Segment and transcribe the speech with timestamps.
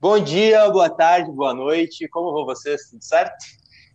[0.00, 2.88] Bom dia, boa tarde, boa noite, como vão vocês?
[2.88, 3.34] Tudo certo?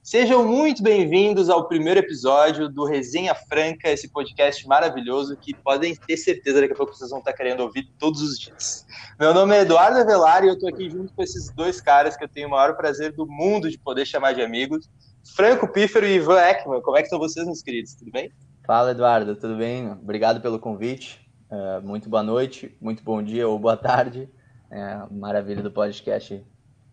[0.03, 6.17] Sejam muito bem-vindos ao primeiro episódio do Resenha Franca, esse podcast maravilhoso que podem ter
[6.17, 8.85] certeza daqui a pouco vocês vão estar querendo ouvir todos os dias.
[9.17, 12.25] Meu nome é Eduardo Avelar e eu estou aqui junto com esses dois caras que
[12.25, 14.89] eu tenho o maior prazer do mundo de poder chamar de amigos,
[15.33, 16.81] Franco Pífero e Ivan Ekman.
[16.81, 17.95] Como é que estão vocês, meus queridos?
[17.95, 18.29] Tudo bem?
[18.67, 19.89] Fala, Eduardo, tudo bem?
[19.89, 21.25] Obrigado pelo convite.
[21.49, 24.29] Uh, muito boa noite, muito bom dia ou boa tarde.
[24.75, 26.43] É, maravilha do podcast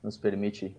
[0.03, 0.77] nos permite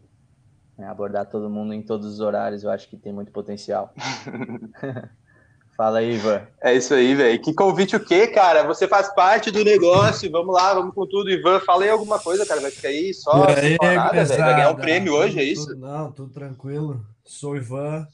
[0.77, 2.63] né, abordar todo mundo em todos os horários.
[2.63, 3.91] Eu acho que tem muito potencial.
[5.75, 6.45] Fala aí, Ivan.
[6.61, 7.41] É isso aí, velho.
[7.41, 8.63] Que convite o quê, cara?
[8.67, 10.29] Você faz parte do negócio.
[10.29, 11.31] Vamos lá, vamos com tudo.
[11.31, 12.61] Ivan, falei alguma coisa, cara.
[12.61, 13.47] Vai ficar aí só.
[13.47, 15.75] aí, nada, Vai ganhar um prêmio hoje, é isso?
[15.75, 17.03] Não, tudo tranquilo.
[17.25, 18.07] Sou o Ivan,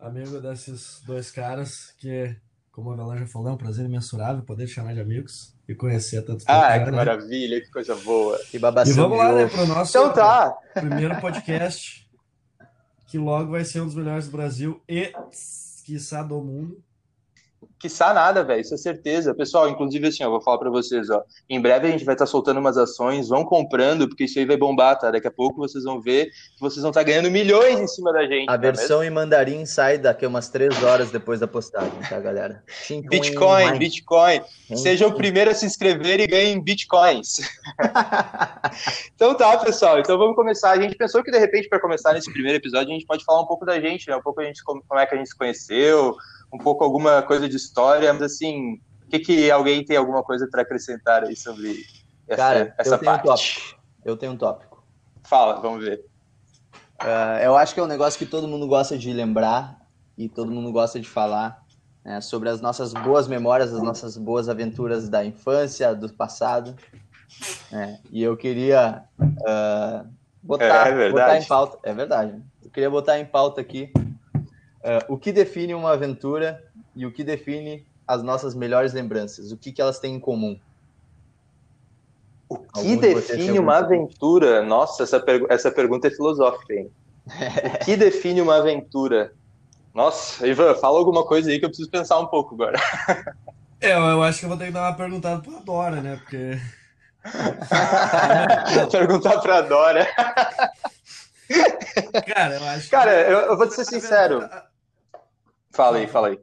[0.00, 2.34] amigo desses dois caras que,
[2.74, 6.22] como a Velan já falou, é um prazer imensurável poder chamar de amigos e conhecer
[6.22, 6.96] tanto Ah, cara, que né?
[6.96, 8.36] maravilha, que coisa boa.
[8.50, 8.92] Que babação.
[8.92, 10.50] E vamos lá, né, para o nosso então tá.
[10.74, 12.10] primeiro podcast,
[13.06, 15.12] que logo vai ser um dos melhores do Brasil e,
[15.84, 16.82] quiçá, do mundo.
[17.84, 19.34] Quiçá nada, velho, isso é certeza.
[19.34, 21.22] Pessoal, inclusive assim, eu vou falar para vocês, ó.
[21.50, 24.46] Em breve a gente vai estar tá soltando umas ações, vão comprando, porque isso aí
[24.46, 25.10] vai bombar, tá?
[25.10, 28.10] Daqui a pouco vocês vão ver que vocês vão estar tá ganhando milhões em cima
[28.10, 28.48] da gente.
[28.48, 29.12] A tá versão mesmo?
[29.12, 32.64] em mandarim sai daqui umas três horas depois da postagem, tá, galera?
[33.10, 34.40] Bitcoin, Bitcoin.
[34.74, 37.36] Seja o primeiro a se inscrever e ganhem Bitcoins.
[39.14, 39.98] então tá, pessoal.
[39.98, 40.70] Então vamos começar.
[40.70, 43.42] A gente pensou que de repente, para começar nesse primeiro episódio, a gente pode falar
[43.42, 44.16] um pouco da gente, né?
[44.16, 46.16] Um pouco a gente, como, como é que a gente se conheceu
[46.54, 48.74] um pouco alguma coisa de história, mas assim,
[49.04, 51.84] o que, que alguém tem alguma coisa para acrescentar aí sobre
[52.28, 53.26] essa, Cara, essa eu tenho parte?
[53.26, 53.82] Um tópico.
[54.04, 54.84] Eu tenho um tópico.
[55.24, 56.04] Fala, vamos ver.
[57.02, 59.80] Uh, eu acho que é um negócio que todo mundo gosta de lembrar
[60.16, 61.60] e todo mundo gosta de falar
[62.04, 66.76] né, sobre as nossas boas memórias, as nossas boas aventuras da infância, do passado.
[67.72, 70.08] Né, e eu queria uh,
[70.40, 71.78] botar, é, é botar em pauta.
[71.82, 72.40] É verdade.
[72.62, 73.90] Eu queria botar em pauta aqui
[74.84, 76.62] Uh, o que define uma aventura
[76.94, 79.50] e o que define as nossas melhores lembranças?
[79.50, 80.60] O que, que elas têm em comum?
[82.46, 84.62] O que Alguns define uma aventura?
[84.62, 86.90] Nossa, essa, pergu essa pergunta é filosófica, hein?
[87.26, 89.32] o que define uma aventura?
[89.94, 92.78] Nossa, Ivan, fala alguma coisa aí que eu preciso pensar um pouco agora.
[93.80, 96.16] É, eu acho que eu vou ter que dar uma perguntada pra Dora, né?
[96.16, 96.58] Porque.
[98.92, 100.06] Perguntar pra Dora.
[102.26, 104.40] Cara, eu acho Cara, eu, eu vou te ser sincero.
[104.40, 104.73] Fala
[105.98, 106.40] aí, fala aí.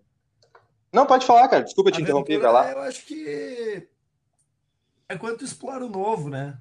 [0.94, 1.64] Não, pode falar, cara.
[1.64, 2.72] Desculpa te interromper, vai lá.
[2.72, 3.88] Eu acho que
[5.12, 6.58] é quando tu explora o novo, né?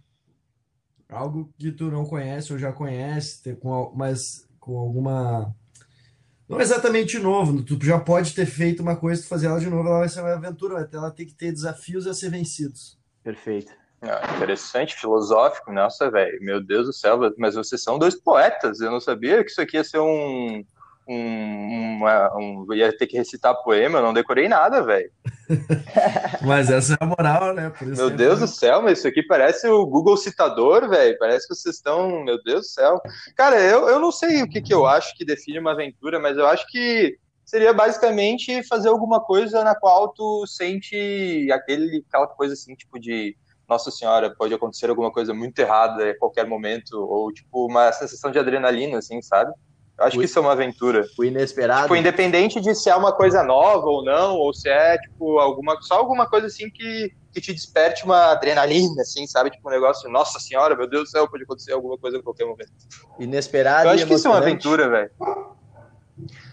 [1.09, 3.57] Algo que tu não conhece ou já conhece,
[3.95, 5.55] mas com alguma.
[6.49, 9.89] Não exatamente novo, tu já pode ter feito uma coisa, tu fazer ela de novo,
[9.89, 12.99] ela vai ser uma aventura, ela tem que ter desafios a ser vencidos.
[13.23, 13.73] Perfeito.
[14.03, 18.91] Ah, interessante, filosófico, nossa, velho, meu Deus do céu, mas vocês são dois poetas, eu
[18.91, 20.65] não sabia que isso aqui ia ser um,
[21.11, 25.11] um, uma, um, ia ter que recitar poema, eu não decorei nada, velho.
[26.47, 27.73] mas essa é a moral, né?
[27.81, 31.19] meu é Deus do céu, mas isso aqui parece o Google Citador, velho.
[31.19, 33.01] Parece que vocês estão, meu Deus do céu.
[33.37, 36.39] Cara, eu, eu não sei o que, que eu acho que define uma aventura, mas
[36.39, 42.55] eu acho que seria basicamente fazer alguma coisa na qual tu sente aquele, aquela coisa
[42.55, 43.37] assim, tipo de
[43.69, 48.31] nossa senhora, pode acontecer alguma coisa muito errada a qualquer momento, ou tipo uma sensação
[48.31, 49.53] de adrenalina, assim, sabe?
[50.01, 51.05] Acho o, que isso é uma aventura.
[51.19, 51.83] O inesperado.
[51.83, 55.81] Tipo, independente de se é uma coisa nova ou não, ou se é, tipo, alguma,
[55.83, 59.51] só alguma coisa assim que, que te desperte uma adrenalina, assim, sabe?
[59.51, 62.47] Tipo, um negócio, nossa senhora, meu Deus do céu, pode acontecer alguma coisa a qualquer
[62.47, 62.73] momento.
[63.19, 63.89] Inesperado.
[63.89, 65.11] Eu acho que isso é uma aventura, velho.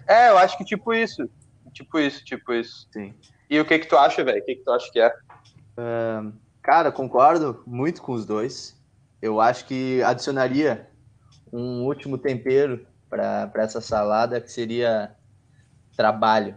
[0.06, 1.30] É, eu acho que tipo isso.
[1.74, 2.88] Tipo isso, tipo isso.
[2.92, 3.14] Sim.
[3.50, 4.40] E o que que tu acha, velho?
[4.40, 5.08] O que que tu acha que é?
[5.08, 8.76] Uh, cara, concordo muito com os dois.
[9.22, 10.90] Eu acho que adicionaria
[11.52, 15.16] um último tempero para essa salada que seria
[15.96, 16.56] trabalho.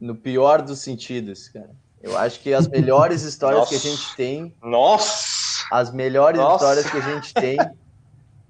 [0.00, 1.70] No pior dos sentidos, cara.
[2.02, 4.54] Eu acho que as melhores histórias que a gente tem.
[4.62, 5.64] Nossa!
[5.70, 6.56] As melhores Nossa.
[6.56, 7.56] histórias que a gente tem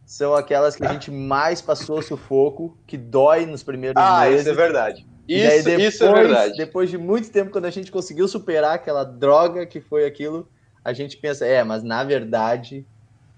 [0.05, 4.39] são aquelas que a gente mais passou sufoco, que dói nos primeiros ah, meses.
[4.39, 5.07] Ah, isso é verdade.
[5.27, 6.57] Isso, depois, isso é verdade.
[6.57, 10.49] Depois de muito tempo, quando a gente conseguiu superar aquela droga que foi aquilo,
[10.85, 12.87] a gente pensa, é, mas na verdade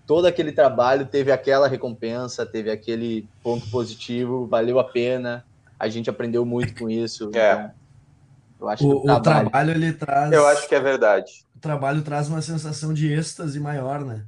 [0.07, 5.45] todo aquele trabalho teve aquela recompensa, teve aquele ponto positivo, valeu a pena,
[5.79, 7.31] a gente aprendeu muito com isso.
[7.35, 7.53] É.
[7.53, 7.71] Então,
[8.61, 9.19] eu acho o, que o trabalho...
[9.19, 10.33] o trabalho ele traz.
[10.33, 11.45] Eu acho que é verdade.
[11.55, 14.25] O trabalho traz uma sensação de êxtase maior, né?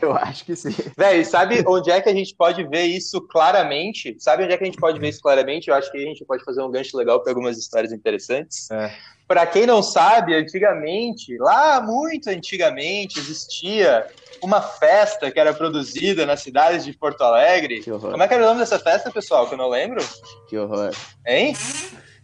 [0.00, 0.74] Eu acho que sim.
[0.96, 4.14] Véi, sabe onde é que a gente pode ver isso claramente?
[4.18, 5.68] Sabe onde é que a gente pode ver isso claramente?
[5.68, 8.70] Eu acho que a gente pode fazer um gancho legal para algumas histórias interessantes.
[8.70, 8.94] É.
[9.26, 14.06] para quem não sabe, antigamente, lá muito antigamente, existia
[14.42, 17.82] uma festa que era produzida na cidade de Porto Alegre.
[17.82, 19.48] Como é que era o nome dessa festa, pessoal?
[19.48, 20.04] Que eu não lembro.
[20.48, 20.94] Que horror.
[21.26, 21.54] Hein?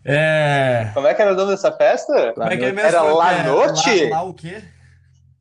[0.05, 0.91] É.
[0.95, 2.33] Como é que era o nome dessa festa?
[2.35, 2.89] Como é que é mesmo?
[2.89, 4.05] Era La É, Noche?
[4.09, 4.63] Lá, lá o quê?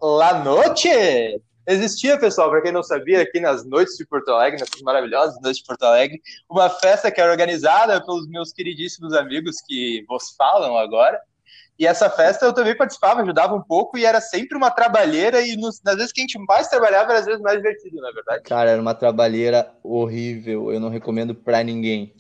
[0.02, 1.42] La Noche?
[1.68, 5.62] Existia, pessoal, para quem não sabia, aqui nas noites de Porto Alegre, nessas maravilhosas noites
[5.62, 6.19] de Porto Alegre,
[6.50, 11.19] uma festa que era organizada pelos meus queridíssimos amigos que vos falam agora.
[11.81, 15.57] E essa festa eu também participava, ajudava um pouco, e era sempre uma trabalheira, e
[15.57, 18.13] nos, nas vezes que a gente mais trabalhava, era às vezes mais divertido, na é
[18.13, 18.44] verdade.
[18.44, 20.72] Cara, era uma trabalheira horrível.
[20.72, 22.13] Eu não recomendo pra ninguém.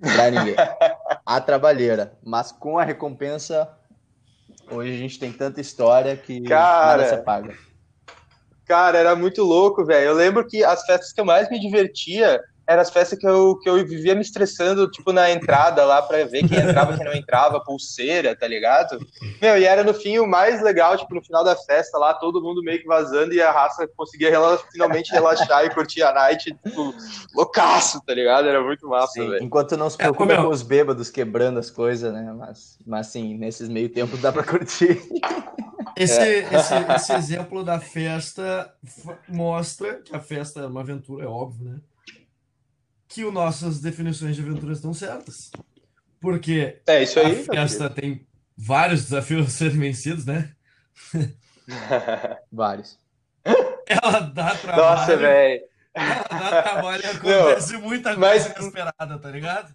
[0.00, 0.54] Pra ninguém.
[1.26, 2.16] A trabalheira.
[2.24, 3.68] Mas com a recompensa,
[4.70, 7.02] hoje a gente tem tanta história que Cara.
[7.02, 7.54] nada se paga.
[8.64, 10.06] Cara, era muito louco, velho.
[10.06, 13.58] Eu lembro que as festas que eu mais me divertia eram as festas que eu,
[13.58, 17.12] que eu vivia me estressando, tipo, na entrada lá pra ver quem entrava, quem não
[17.14, 18.98] entrava, pulseira, tá ligado?
[19.40, 22.40] Meu, e era no fim o mais legal, tipo, no final da festa lá, todo
[22.42, 26.44] mundo meio que vazando e a raça conseguia rela- finalmente relaxar e curtir a night,
[26.64, 26.94] tipo,
[27.34, 28.48] loucaço, tá ligado?
[28.48, 29.42] Era muito massa, velho.
[29.44, 32.32] enquanto não se É, preocupa eu- com os bêbados quebrando as coisas, né?
[32.36, 34.98] Mas, mas sim, nesses meio tempos dá pra curtir.
[35.96, 36.38] Esse, É.
[36.54, 38.72] esse, esse exemplo da festa
[39.28, 41.76] mostra que a festa é uma aventura, é óbvio, né?
[43.14, 45.50] Que as nossas definições de aventura estão certas.
[46.20, 47.34] Porque É isso a aí.
[47.36, 48.26] meu festa tem
[48.56, 50.50] vários desafios a serem vencidos, né?
[52.52, 52.98] Vários.
[53.86, 55.62] Ela dá Nossa, trabalho, velho.
[55.94, 59.72] ela dá trabalho e acontece muita mas- coisa inesperada, tá ligado?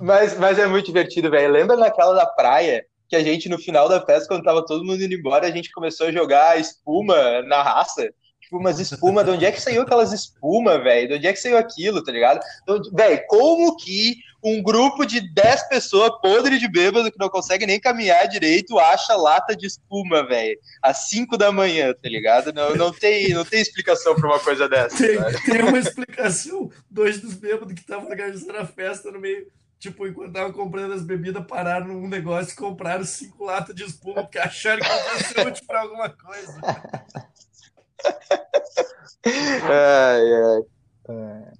[0.00, 1.52] Mas, mas é muito divertido, velho.
[1.52, 5.02] Lembra naquela da praia que a gente, no final da festa, quando tava todo mundo
[5.02, 8.10] indo embora, a gente começou a jogar espuma na raça?
[8.48, 11.06] Tipo, umas espuma, de onde é que saiu aquelas espuma, velho?
[11.06, 12.40] De onde é que saiu aquilo, tá ligado?
[12.62, 17.66] Então, velho, como que um grupo de 10 pessoas podre de bêbado que não consegue
[17.66, 20.58] nem caminhar direito acha lata de espuma, velho?
[20.80, 22.50] Às 5 da manhã, tá ligado?
[22.54, 24.96] Não, não, tem, não tem explicação pra uma coisa dessa.
[24.96, 26.70] Tem, tem uma explicação.
[26.90, 29.46] Dois dos bêbados que estavam organizando a festa no meio,
[29.78, 34.22] tipo, enquanto estavam comprando as bebidas, pararam num negócio e compraram cinco latas de espuma,
[34.22, 36.58] porque acharam que ia ser útil pra alguma coisa.
[39.24, 40.62] Ai, ai.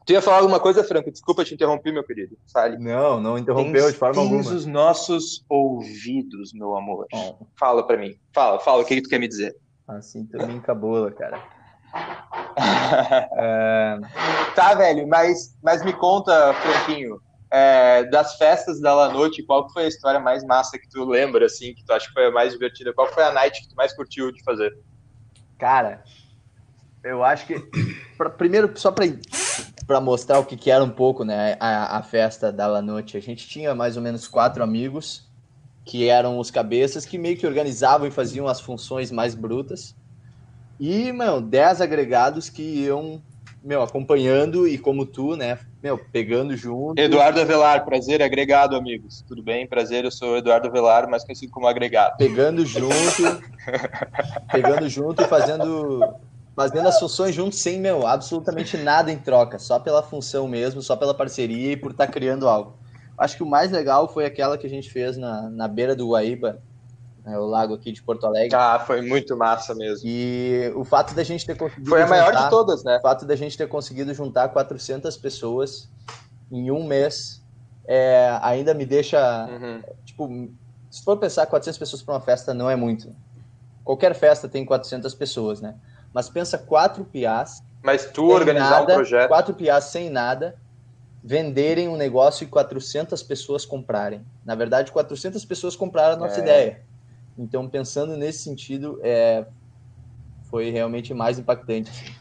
[0.06, 1.11] Tu ia falar alguma coisa, Franco?
[1.11, 2.37] Desculpa te interromper, meu querido.
[2.52, 2.76] Fale.
[2.79, 4.40] Não, não interrompeu Tens- de forma alguma.
[4.40, 7.06] os nossos ouvidos, meu amor.
[7.11, 8.14] Bom, Fala pra mim.
[8.35, 8.82] Fala, fala.
[8.82, 9.55] O que, que tu quer me dizer?
[9.87, 11.43] assim também encabula, cara.
[13.37, 13.99] É,
[14.55, 17.20] tá, velho, mas, mas me conta, Franquinho,
[17.50, 21.05] é, das festas da La Noite, qual que foi a história mais massa que tu
[21.05, 22.93] lembra, assim, que tu acha que foi a mais divertida?
[22.93, 24.73] Qual foi a night que tu mais curtiu de fazer?
[25.58, 26.02] Cara,
[27.04, 27.54] eu acho que.
[28.16, 29.04] pra- primeiro, só pra,
[29.86, 31.56] pra mostrar o que, que era um pouco, né?
[31.60, 33.16] A, a festa da La Noite.
[33.16, 35.26] A gente tinha mais ou menos quatro amigos
[35.84, 39.94] que eram os cabeças que meio que organizavam e faziam as funções mais brutas.
[40.78, 43.22] E, meu, dez agregados que iam,
[43.64, 45.58] meu, acompanhando e como tu, né?
[45.82, 47.00] Meu, pegando junto.
[47.00, 49.24] Eduardo Avelar, prazer, agregado, amigos.
[49.26, 49.66] Tudo bem?
[49.66, 52.16] Prazer, eu sou o Eduardo Avelar, mais conhecido como agregado.
[52.18, 53.42] pegando junto,
[54.52, 56.00] pegando junto e fazendo,
[56.58, 60.96] fazendo as funções juntos sem, meu, absolutamente nada em troca, só pela função mesmo, só
[60.96, 62.76] pela parceria e por estar criando algo.
[63.16, 66.08] Acho que o mais legal foi aquela que a gente fez na, na beira do
[66.10, 66.60] Guaíba,
[67.25, 70.08] né, o lago aqui de Porto Alegre, Ah, foi muito massa mesmo.
[70.08, 72.96] e o fato da gente ter conseguido Foi a maior juntar- de todas, né?
[72.99, 75.88] o fato da gente ter conseguido juntar 400 pessoas
[76.50, 77.43] em um mês
[77.86, 79.82] é, ainda me deixa Uhum.
[80.05, 80.29] tipo,
[80.91, 83.15] se for pensar 400 pessoas para uma festa não é muito.
[83.82, 85.74] Qualquer festa tem 400 pessoas, né?
[86.19, 89.29] Mas pensa quatro piás, Mas tu organizar nada, um projeto.
[89.29, 90.56] quatro piás sem nada,
[91.22, 94.27] venderem um negócio e 400 pessoas comprarem.
[94.44, 96.43] Na verdade, 400 pessoas compraram a nossa É.
[96.43, 96.82] ideia.
[97.39, 99.46] Então, pensando nesse sentido, é,
[100.51, 102.13] foi realmente mais impactante.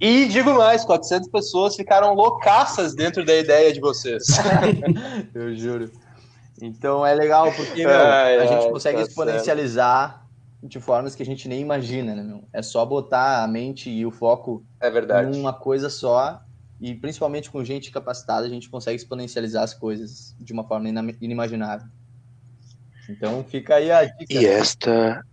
[0.00, 4.22] E digo mais, 400 pessoas ficaram loucaças dentro da ideia de vocês.
[5.34, 5.90] Eu juro.
[6.62, 10.25] Então é legal porque meu, Ai, a gente ai, consegue tá exponencializar
[10.62, 12.48] de formas que a gente nem imagina, né, meu?
[12.52, 15.36] É só botar a mente e o foco É verdade.
[15.36, 16.40] numa coisa só
[16.80, 20.88] e principalmente com gente capacitada a gente consegue exponencializar as coisas de uma forma
[21.20, 21.88] inimaginável.
[23.08, 24.26] Então fica aí a dica.
[24.30, 25.24] E esta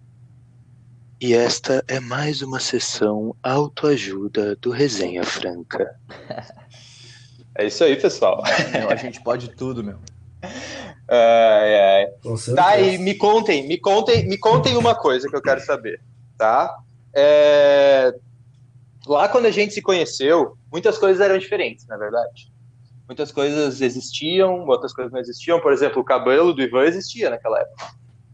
[1.20, 5.96] e esta é mais uma sessão autoajuda do Resenha Franca.
[7.56, 8.42] É isso aí, pessoal.
[8.74, 10.00] Meu, a gente pode tudo, meu.
[11.08, 12.08] Ai, ai.
[12.56, 16.00] Tá, e me contem, me contem, me contem uma coisa que eu quero saber,
[16.38, 16.74] tá?
[17.14, 18.14] É,
[19.06, 22.52] Lá quando a gente se conheceu, muitas coisas eram diferentes, na verdade.
[23.06, 25.60] muitas coisas existiam, outras coisas não existiam.
[25.60, 27.86] Por exemplo, o cabelo do Ivan existia naquela época.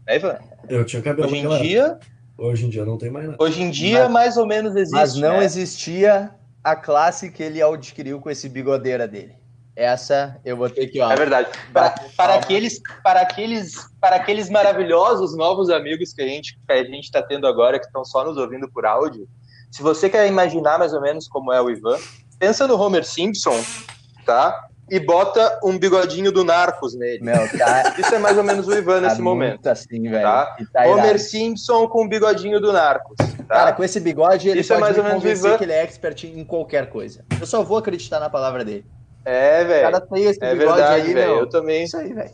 [0.06, 0.38] Né, Ivan?
[0.68, 2.06] Eu tinha cabelo Hoje em dia, época.
[2.38, 3.36] Hoje em dia não tem mais nada.
[3.42, 4.94] hoje em dia Mas- mais ou menos existe.
[4.94, 5.44] Mas não né?
[5.44, 6.30] existia
[6.62, 9.34] a classe que ele adquiriu com esse bigodeira dele.
[9.76, 11.10] Essa eu vou ter que, ó.
[11.10, 11.48] É verdade.
[11.72, 16.84] Para, para aqueles, para aqueles, para aqueles maravilhosos novos amigos que a gente que a
[16.84, 19.26] gente está tendo agora, que estão só nos ouvindo por áudio,
[19.70, 21.96] se você quer imaginar mais ou menos como é o Ivan,
[22.38, 23.58] pensa no Homer Simpson,
[24.26, 24.66] tá?
[24.90, 27.22] E bota um bigodinho do Narcos nele.
[27.22, 29.64] Meu, tá, Isso é mais ou menos o Ivan tá nesse momento.
[29.68, 30.20] assim, velho.
[30.20, 30.56] Tá?
[30.72, 31.18] Tá Homer irado.
[31.20, 33.16] Simpson com o bigodinho do Narcos.
[33.16, 33.54] Tá?
[33.54, 35.58] Cara, com esse bigode, ele Isso é pode mais me ou menos o convencer Ivan.
[35.58, 37.24] que ele é expert em qualquer coisa.
[37.40, 38.84] Eu só vou acreditar na palavra dele.
[39.24, 40.08] É, O cara velho.
[40.12, 41.30] tem esse É verdade, aí, velho.
[41.40, 41.84] Eu também.
[41.84, 42.30] Isso aí, velho.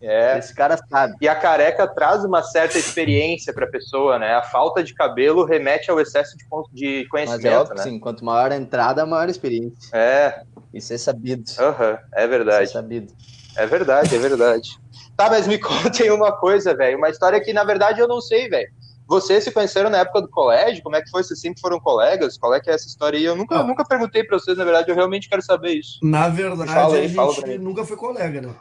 [0.00, 0.38] É.
[0.38, 1.14] Esse cara sabe.
[1.20, 4.32] E a careca traz uma certa experiência para a pessoa, né?
[4.34, 7.82] A falta de cabelo remete ao excesso de, de Mas conhecimento, é óbvio né?
[7.82, 9.76] sim, quanto maior a entrada, maior a experiência.
[9.92, 11.42] É, Isso é sabido.
[11.44, 12.70] Isso aham, é é verdade.
[12.70, 13.12] sabido.
[13.56, 14.68] É verdade, é verdade.
[15.16, 16.96] Tá, mas me contem uma coisa, velho.
[16.96, 18.68] Uma história que, na verdade, eu não sei, velho.
[19.08, 20.82] Vocês se conheceram na época do colégio?
[20.82, 21.24] Como é que foi?
[21.24, 22.36] Vocês sempre foram colegas?
[22.36, 23.24] Qual é que é essa história aí?
[23.24, 23.62] Eu nunca, Ah.
[23.64, 25.98] nunca perguntei pra vocês, na verdade, eu realmente quero saber isso.
[26.02, 28.54] Na verdade, Fala a gente nunca foi colega, né?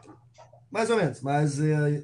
[0.71, 2.01] Mais ou menos, mas é,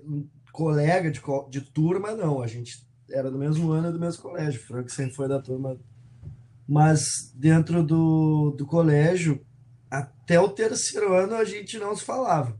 [0.51, 2.41] colega de, de turma, não.
[2.41, 4.59] A gente era do mesmo ano e do mesmo colégio.
[4.59, 5.77] O Frank sempre foi da turma.
[6.67, 9.41] Mas dentro do, do colégio,
[9.89, 12.57] até o terceiro ano, a gente não se falava.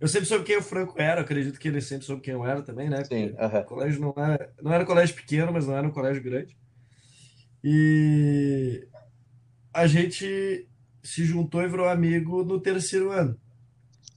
[0.00, 2.62] Eu sempre soube quem o Franco era, acredito que ele sempre soube quem eu era
[2.62, 3.04] também, né?
[3.04, 3.60] Sim, Porque aham.
[3.60, 6.56] o colégio não era, não era um colégio pequeno, mas não era um colégio grande.
[7.62, 8.86] E
[9.72, 10.68] a gente
[11.02, 13.38] se juntou e virou amigo no terceiro ano.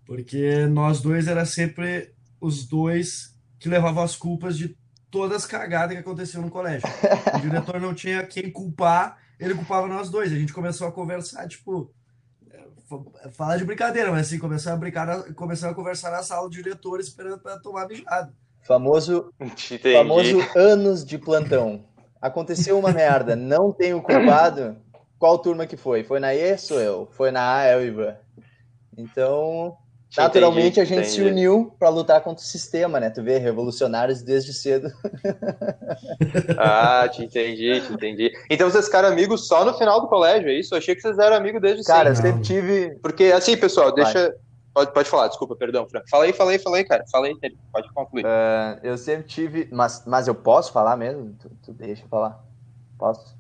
[0.06, 4.78] Porque nós dois era sempre os dois que levavam as culpas de
[5.10, 6.88] todas as cagadas que aconteciam no colégio.
[7.38, 10.32] O diretor não tinha quem culpar, ele culpava nós dois.
[10.32, 11.97] A gente começou a conversar, tipo, é,
[13.32, 17.00] falar de brincadeira, mas assim, começou a brincar, começou a conversar na sala do diretor
[17.00, 18.34] esperando para tomar mijada.
[18.62, 19.94] Famoso, Entendi.
[19.94, 21.84] famoso anos de plantão.
[22.22, 24.75] Aconteceu uma merda, não tenho culpado.
[25.20, 26.03] Qual turma que foi?
[26.03, 27.08] Foi na E, sou eu.
[27.12, 28.15] Foi na A, é o Ivan.
[28.98, 29.77] Então,
[30.16, 31.48] naturalmente a gente se entendi.
[31.48, 33.10] uniu para lutar contra o sistema, né?
[33.10, 34.92] Tu vê, revolucionários desde cedo.
[36.60, 38.32] Ah, te entendi, te entendi.
[38.50, 40.74] Então vocês ficaram amigos só no final do colégio, é isso?
[40.74, 42.32] Eu achei que vocês eram amigos desde Cara, eu sempre.
[42.32, 42.44] Não.
[42.44, 43.00] sempre tive.
[43.02, 44.04] Porque, assim, pessoal, Vai.
[44.04, 44.36] deixa...
[44.74, 46.08] Pode, pode falar, desculpa, perdão, Franco.
[46.10, 47.04] Fala aí, fala aí, fala aí, cara.
[47.12, 47.36] Fala aí,
[47.72, 48.26] pode concluir.
[48.28, 49.68] ah, eu sempre tive.
[49.72, 51.36] Mas, mas eu posso falar mesmo?
[51.40, 52.44] Tu, tu deixa eu falar.
[52.98, 53.36] Posso?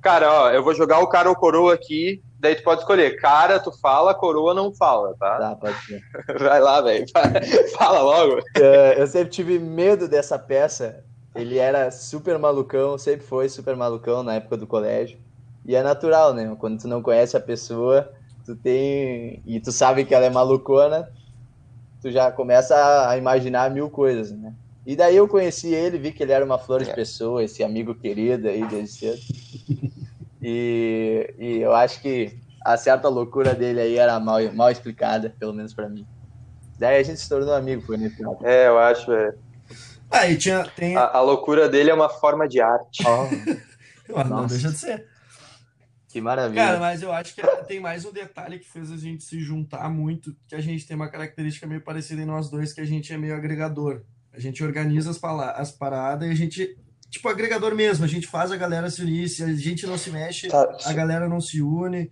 [0.00, 3.16] Cara, ó, eu vou jogar o cara ou coroa aqui, daí tu pode escolher.
[3.20, 5.38] Cara, tu fala, coroa não fala, tá?
[5.38, 6.00] Tá, pode ser.
[6.38, 7.04] Vai lá, velho.
[7.76, 8.40] Fala logo.
[8.56, 11.02] Eh, eu sempre tive medo dessa peça.
[11.34, 15.18] Ele era super malucão, sempre foi super malucão na época do colégio.
[15.64, 16.56] E é natural, né?
[16.58, 18.10] Quando tu não conhece a pessoa,
[18.44, 19.42] tu tem.
[19.46, 21.06] E tu sabe que ela é malucona,
[22.00, 24.52] tu já começa a- a imaginar mil coisas, né?
[24.86, 26.94] E daí eu conheci ele, vi que ele era uma flor de É.
[26.94, 29.20] pessoa, esse amigo querido aí desde cedo.
[30.40, 35.52] E, e eu acho que a certa loucura dele aí era mal, mal explicada, pelo
[35.52, 36.06] menos pra mim.
[36.78, 38.46] Daí a gente se tornou amigo, foi nesse lado.
[38.46, 39.38] É, eu acho, velho.
[40.10, 40.96] Ah, e tinha, tem.
[40.96, 43.02] A, a loucura dele é uma forma de arte.
[44.16, 45.06] Ah, não deixa de ser.
[46.08, 46.64] Que maravilha.
[46.64, 49.90] Cara, mas eu acho que tem mais um detalhe que fez a gente se juntar
[49.90, 53.12] muito, que a gente tem uma característica meio parecida em nós dois, que a gente
[53.12, 54.00] é meio agregador.
[54.32, 56.78] A gente organiza as, as paradas e a gente,
[57.10, 60.10] tipo, agregador mesmo, a gente faz a galera se unir, se a gente não se
[60.10, 62.10] mexe, Tá, a galera não se une.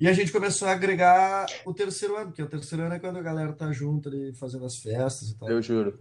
[0.00, 3.16] E a gente começou a agregar o terceiro ano, porque o terceiro ano é quando
[3.18, 5.48] a galera tá junto ali, fazendo as festas e tal.
[5.48, 5.98] Eu juro.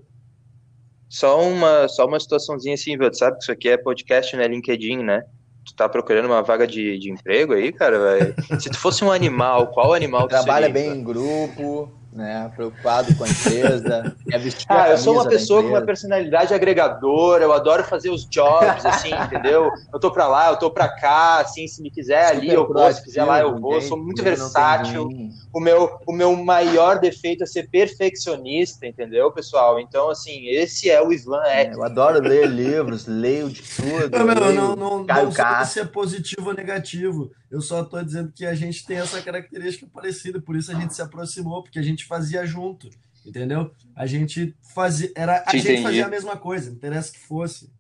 [1.08, 3.12] Só uma, só uma situaçãozinha assim, velho.
[3.12, 4.48] Tu sabe que isso aqui é podcast, né?
[4.48, 5.24] LinkedIn, né?
[5.64, 8.36] Tu tá procurando uma vaga de, de emprego aí, cara, velho?
[8.60, 10.82] Se tu fosse um animal, qual animal tu Trabalha seria?
[10.90, 12.52] bem em grupo, né?
[12.56, 14.16] Preocupado com a empresa.
[14.30, 18.10] quer vestir a Ah, eu sou uma pessoa com uma personalidade agregadora, eu adoro fazer
[18.10, 19.70] os jobs, assim, entendeu?
[19.92, 22.92] Eu tô pra lá, eu tô pra cá, assim, se me quiser ali eu vou,
[22.92, 25.10] se quiser lá eu vou, sou muito versátil.
[25.54, 29.80] O meu, o meu maior defeito é ser perfeccionista, entendeu, pessoal?
[29.80, 34.18] Então, assim, esse é o Ivan É, eu adoro ler livros, leio de tudo.
[34.18, 35.74] Não, não, não, não, não sei Castro.
[35.74, 37.32] se é positivo ou negativo.
[37.54, 40.96] Eu só tô dizendo que a gente tem essa característica parecida, por isso a gente
[40.96, 42.90] se aproximou, porque a gente fazia junto,
[43.24, 43.72] entendeu?
[43.96, 45.84] A gente fazia, era, a Te gente entendi.
[45.84, 47.72] fazia a mesma coisa, não interessa que fosse.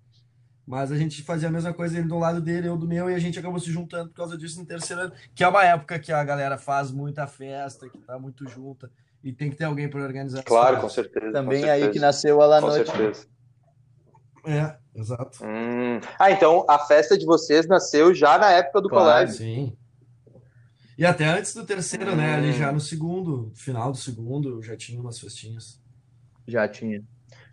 [0.63, 3.15] Mas a gente fazia a mesma coisa, ele do lado dele, eu do meu, e
[3.15, 5.97] a gente acabou se juntando por causa disso no terceiro ano, que é uma época
[5.97, 8.91] que a galera faz muita festa, que tá muito junta,
[9.23, 10.43] e tem que ter alguém para organizar.
[10.43, 11.31] Claro, com certeza.
[11.31, 12.91] Também com aí certeza, que nasceu a La Com Noite.
[12.91, 13.25] certeza.
[14.45, 15.39] É, exato.
[15.43, 15.99] Hum.
[16.19, 19.05] Ah, então a festa de vocês nasceu já na época do Claro.
[19.05, 19.35] colégio.
[19.35, 19.77] Sim.
[20.97, 22.35] E até antes do terceiro, né?
[22.35, 22.53] Ali Hum.
[22.53, 25.79] já no segundo, final do segundo, já tinha umas festinhas.
[26.47, 27.01] Já tinha.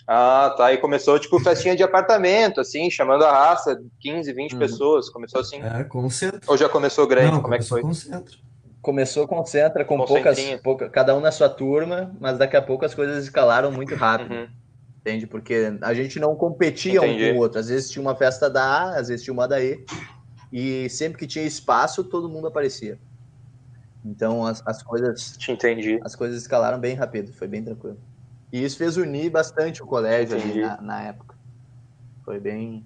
[0.06, 0.72] Ah, tá.
[0.72, 4.58] E começou, tipo, festinha de apartamento, assim, chamando a raça, 15, 20 Uhum.
[4.58, 5.08] pessoas.
[5.08, 5.60] Começou assim.
[5.62, 6.40] É, concentra.
[6.48, 7.30] Ou já começou grande?
[7.30, 7.80] Não, Como é que foi?
[7.82, 8.36] começou concentra.
[8.82, 12.94] Começou concentra com poucas, pouca, cada um na sua turma, mas daqui a pouco as
[12.94, 14.48] coisas escalaram muito rápido, Uhum.
[15.00, 15.26] Entende?
[15.26, 17.32] Porque a gente não competia um Entendi.
[17.32, 17.58] com o outro.
[17.58, 19.84] Às vezes tinha uma festa da A, às vezes tinha uma da E,
[20.52, 22.98] e sempre que tinha espaço, todo mundo aparecia.
[24.04, 26.00] Então as, as coisas Te entendi.
[26.02, 27.98] as coisas escalaram bem rápido, foi bem tranquilo.
[28.52, 31.36] E isso fez unir bastante o colégio na, na época.
[32.24, 32.84] Foi bem,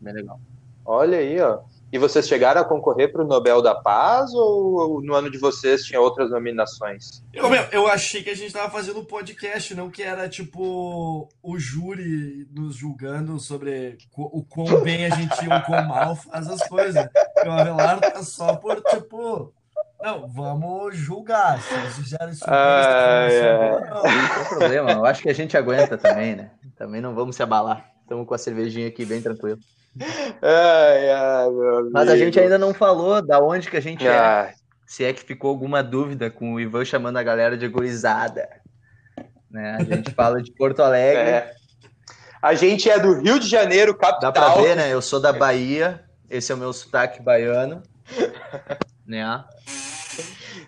[0.00, 0.40] bem legal.
[0.84, 1.60] Olha aí, ó.
[1.90, 5.84] E vocês chegaram a concorrer para o Nobel da Paz ou no ano de vocês
[5.84, 7.22] tinha outras nominações?
[7.32, 11.28] Eu, meu, eu achei que a gente tava fazendo um podcast, não que era tipo
[11.42, 16.68] o júri nos julgando sobre o quão bem a gente ou quão mal faz as
[16.68, 17.08] coisas.
[17.34, 19.54] Porque o Avelar tá só por tipo.
[20.00, 21.60] Não, vamos julgar.
[21.60, 23.70] Se eles fizeram isso, Ai, ai.
[23.70, 24.02] não.
[24.02, 26.50] Não tem problema, eu acho que a gente aguenta também, né?
[26.76, 27.90] Também não vamos se abalar.
[28.08, 29.58] Estamos com a cervejinha aqui bem tranquilo.
[30.40, 34.18] Ai, ai, meu Mas a gente ainda não falou da onde que a gente é.
[34.18, 34.54] Ai,
[34.86, 38.48] Se é que ficou alguma dúvida com o Ivan chamando a galera de gurizada.
[39.50, 39.76] Né?
[39.78, 41.20] A gente fala de Porto Alegre.
[41.28, 41.52] é.
[42.40, 44.32] A gente é do Rio de Janeiro, Dá capital.
[44.32, 44.90] pra ver, né?
[44.90, 46.02] Eu sou da Bahia.
[46.30, 47.82] Esse é o meu sotaque baiano.
[49.06, 49.24] Né?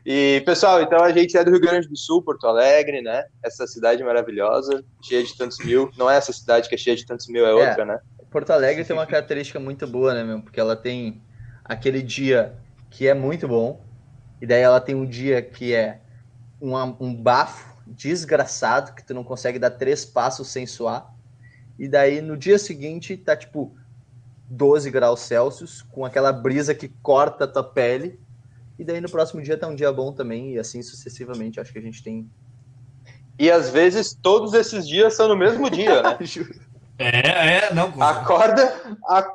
[0.04, 3.24] E, pessoal, então a gente é do Rio Grande do Sul, Porto Alegre, né?
[3.44, 5.90] Essa cidade maravilhosa, cheia de tantos mil.
[5.96, 8.00] Não é essa cidade que é cheia de tantos mil, é outra, né?
[8.30, 10.40] Porto Alegre tem uma característica muito boa, né, meu?
[10.40, 11.20] Porque ela tem
[11.64, 12.56] aquele dia
[12.88, 13.84] que é muito bom,
[14.40, 16.00] e daí ela tem um dia que é
[16.60, 21.12] um, um bafo desgraçado, que tu não consegue dar três passos sem suar,
[21.78, 23.76] e daí no dia seguinte tá tipo
[24.48, 28.18] 12 graus Celsius, com aquela brisa que corta a tua pele,
[28.80, 31.60] e daí no próximo dia tá um dia bom também, e assim sucessivamente.
[31.60, 32.26] Acho que a gente tem.
[33.38, 36.18] E às vezes todos esses dias são no mesmo dia, né?
[37.02, 37.86] É, é, não.
[38.02, 39.34] Acorda, a-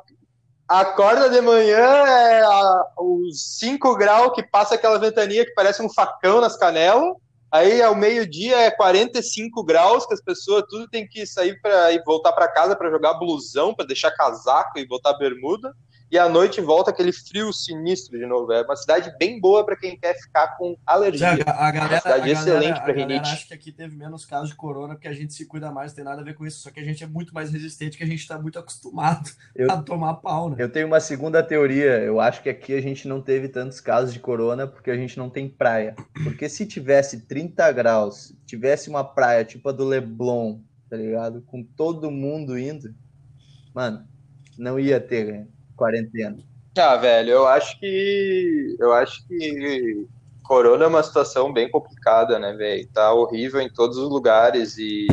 [0.68, 5.88] acorda de manhã, é a- os 5 graus que passa aquela ventania que parece um
[5.92, 7.14] facão nas canelas.
[7.50, 12.02] Aí ao meio-dia é 45 graus, que as pessoas tudo tem que sair para ir
[12.04, 15.72] voltar para casa para jogar blusão, para deixar casaco e botar bermuda.
[16.08, 18.52] E à noite volta aquele frio sinistro de novo.
[18.52, 21.28] É uma cidade bem boa para quem quer ficar com Já, alergia.
[21.48, 23.28] a galera, cidade a excelente pra a galera rinite.
[23.32, 25.96] acha que aqui teve menos casos de corona porque a gente se cuida mais, não
[25.96, 26.60] tem nada a ver com isso.
[26.60, 29.68] Só que a gente é muito mais resistente, que a gente tá muito acostumado Eu-
[29.72, 30.56] a tomar pau, né?
[30.60, 31.98] Eu tenho uma segunda teoria.
[31.98, 35.18] Eu acho que aqui a gente não teve tantos casos de corona porque a gente
[35.18, 35.96] não tem praia.
[36.22, 41.42] Porque se tivesse 30 graus, tivesse uma praia tipo a do Leblon, tá ligado?
[41.42, 42.94] Com todo mundo indo,
[43.74, 44.06] mano,
[44.56, 46.36] não ia ter né, quarentena.
[46.78, 48.76] Ah, velho, eu acho que.
[48.78, 50.06] Eu acho que.
[50.42, 52.86] Corona é uma situação bem complicada, né, velho?
[52.88, 55.06] Tá horrível em todos os lugares e.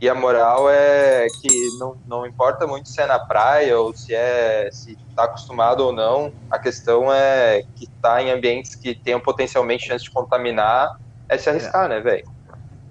[0.00, 4.12] E a moral é que não, não importa muito se é na praia ou se
[4.12, 9.20] é se tá acostumado ou não, a questão é que tá em ambientes que tenham
[9.20, 12.28] potencialmente chance de contaminar, é se arriscar, né, velho?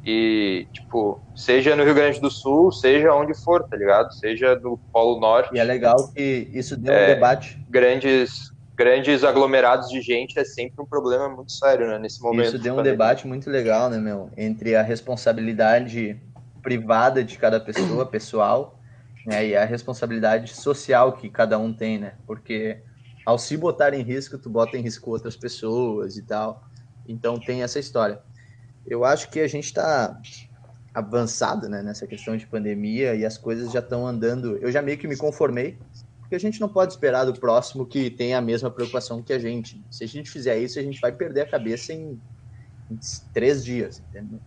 [0.03, 4.11] E, tipo, seja no Rio Grande do Sul, seja onde for, tá ligado?
[4.13, 7.15] Seja no Polo Norte E é legal que isso deu um É.
[7.15, 7.63] debate.
[7.69, 12.47] grandes grandes aglomerados de gente é sempre um problema muito sério, né, nesse momento.
[12.47, 14.31] Isso deu um debate muito legal, né, meu?
[14.35, 16.19] Entre a responsabilidade
[16.63, 18.79] privada de cada pessoa, pessoal,
[19.27, 22.13] né, e a responsabilidade social que cada um tem, né?
[22.25, 22.81] Porque
[23.23, 26.63] ao se botar em risco, tu bota em risco outras pessoas e tal.
[27.07, 28.19] Então tem essa história.
[28.85, 30.19] Eu acho que a gente está
[30.93, 34.57] avançado, né, nessa questão de pandemia e as coisas já estão andando.
[34.57, 35.77] Eu já meio que me conformei,
[36.19, 39.39] porque a gente não pode esperar do próximo que tenha a mesma preocupação que a
[39.39, 39.81] gente.
[39.89, 42.19] Se a gente fizer isso, a gente vai perder a cabeça em,
[42.89, 42.99] em
[43.33, 44.39] três dias, entendeu?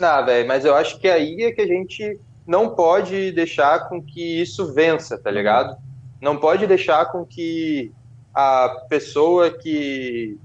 [0.00, 4.02] Ah, velho, mas eu acho que aí é que a gente não pode deixar com
[4.02, 5.76] que isso vença, tá ligado?
[6.20, 7.92] Não pode deixar com que
[8.34, 10.38] a pessoa que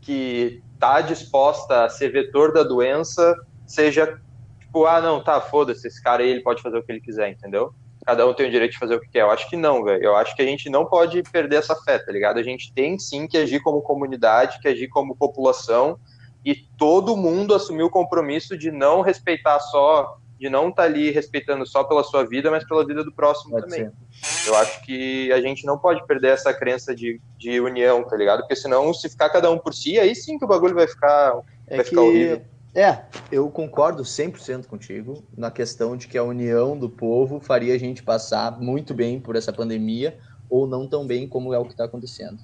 [0.00, 4.18] que tá disposta a ser vetor da doença seja
[4.58, 7.30] tipo, ah, não, tá, foda-se, esse cara aí ele pode fazer o que ele quiser,
[7.30, 7.72] entendeu?
[8.06, 9.20] Cada um tem o direito de fazer o que quer.
[9.20, 10.02] Eu acho que não, velho.
[10.02, 12.38] Eu acho que a gente não pode perder essa fé, tá ligado?
[12.38, 15.98] A gente tem sim que agir como comunidade, que agir como população
[16.44, 21.66] e todo mundo assumir o compromisso de não respeitar só, de não estar ali respeitando
[21.66, 23.92] só pela sua vida, mas pela vida do próximo Pode também.
[24.10, 24.48] ser.
[24.48, 28.40] Eu acho que a gente não pode perder essa crença de, de união, tá ligado?
[28.40, 31.38] Porque senão, se ficar cada um por si, aí sim que o bagulho vai ficar.
[31.66, 32.42] É Vai que, ficar horrível.
[32.74, 37.78] é, eu concordo 100% contigo na questão de que a união do povo faria a
[37.78, 41.72] gente passar muito bem por essa pandemia ou não tão bem como é o que
[41.72, 42.40] está acontecendo.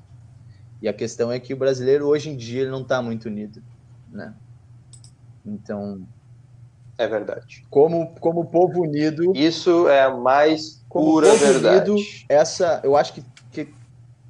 [0.83, 3.63] E a questão é que o brasileiro hoje em dia ele não está muito unido,
[4.13, 4.35] né?
[5.47, 6.07] Então,
[6.99, 7.65] É verdade.
[7.71, 11.91] como como povo unido, Isso é a mais como pura povo verdade.
[11.91, 11.97] unido,
[12.29, 13.75] essa, eu acho que, que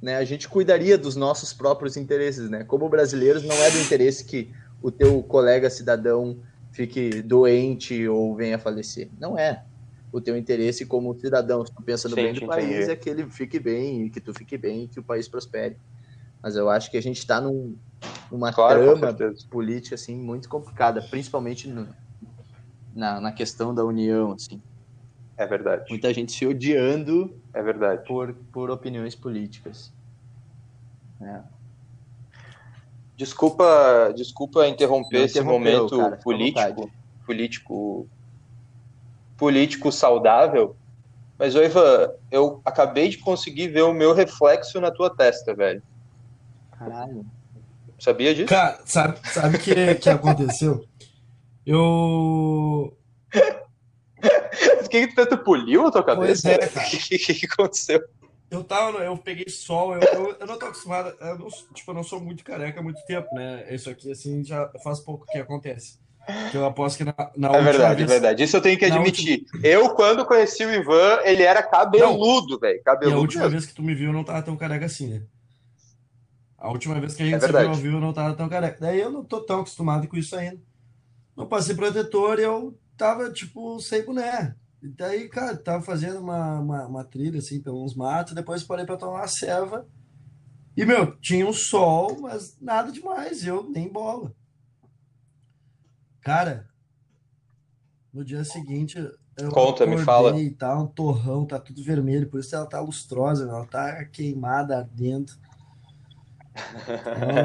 [0.01, 2.63] né, a gente cuidaria dos nossos próprios interesses, né?
[2.65, 6.39] Como brasileiros, não é do interesse que o teu colega cidadão
[6.71, 9.09] fique doente ou venha a falecer.
[9.17, 9.63] Não é.
[10.11, 12.91] O teu interesse como cidadão, se tu pensa no Sim, bem do país, entendi.
[12.91, 15.77] é que ele fique bem, e que tu fique bem, e que o país prospere.
[16.41, 17.77] Mas eu acho que a gente está num,
[18.31, 19.15] numa Claro, trama
[19.49, 21.93] política assim muito complicada, principalmente no-
[22.97, 24.59] na, na questão da união, assim.
[25.37, 25.85] É verdade.
[25.89, 28.03] Muita gente se odiando É verdade.
[28.07, 29.93] por, por opiniões políticas.
[31.21, 31.39] É.
[33.15, 36.91] Desculpa, desculpa interromper esse momento cara, político,
[37.25, 38.07] político,
[39.37, 40.75] político saudável.
[41.37, 45.83] Mas, ô Ivan, eu acabei de conseguir ver o meu reflexo na tua testa, velho.
[46.71, 47.25] Caralho.
[47.99, 48.47] Sabia disso?
[48.47, 50.83] Cara, sabe sabe o que, que aconteceu?
[51.67, 52.97] Eu.
[54.79, 56.49] Por que, que tu tanto poliu a tua Pois cabeça?
[56.49, 56.87] é, cara.
[56.87, 58.01] O que, que, que aconteceu?
[58.49, 61.91] Eu tava, no- eu peguei sol, eu, eu, eu não tô acostumado, eu não, tipo,
[61.91, 63.73] eu não sou muito careca há muito tempo, né?
[63.73, 65.99] Isso aqui, assim, já faz pouco que acontece.
[66.51, 68.43] Que eu aposto que na, na É última verdade, é vez, verdade.
[68.43, 69.45] Isso eu tenho que admitir.
[69.63, 72.79] Eu, quando conheci o Ivan, ele era cabeludo, velho.
[72.79, 73.51] E a Cabeludo última mesmo.
[73.51, 75.23] vez que tu me viu, eu não tava tão careca assim, né?
[76.57, 78.77] A última vez que a gente É se viu eu não tava tão careca.
[78.79, 80.59] Daí eu não tô tão acostumado com isso ainda.
[81.37, 84.55] Não passei protetor e eu tava, tipo, sem boné.
[84.81, 88.97] E daí, cara, tava fazendo uma, uma, uma trilha, assim, pelos matos, depois parei pra
[88.97, 89.87] tomar uma ceva.
[90.75, 94.33] E, meu, tinha um sol, mas nada demais, eu nem bola.
[96.21, 96.67] Cara,
[98.11, 98.97] no dia seguinte,
[99.37, 100.39] eu Conta, me fala.
[100.39, 104.79] e tá um torrão, tá tudo vermelho, por isso ela tá lustrosa, ela tá queimada
[104.79, 105.33] ardendo.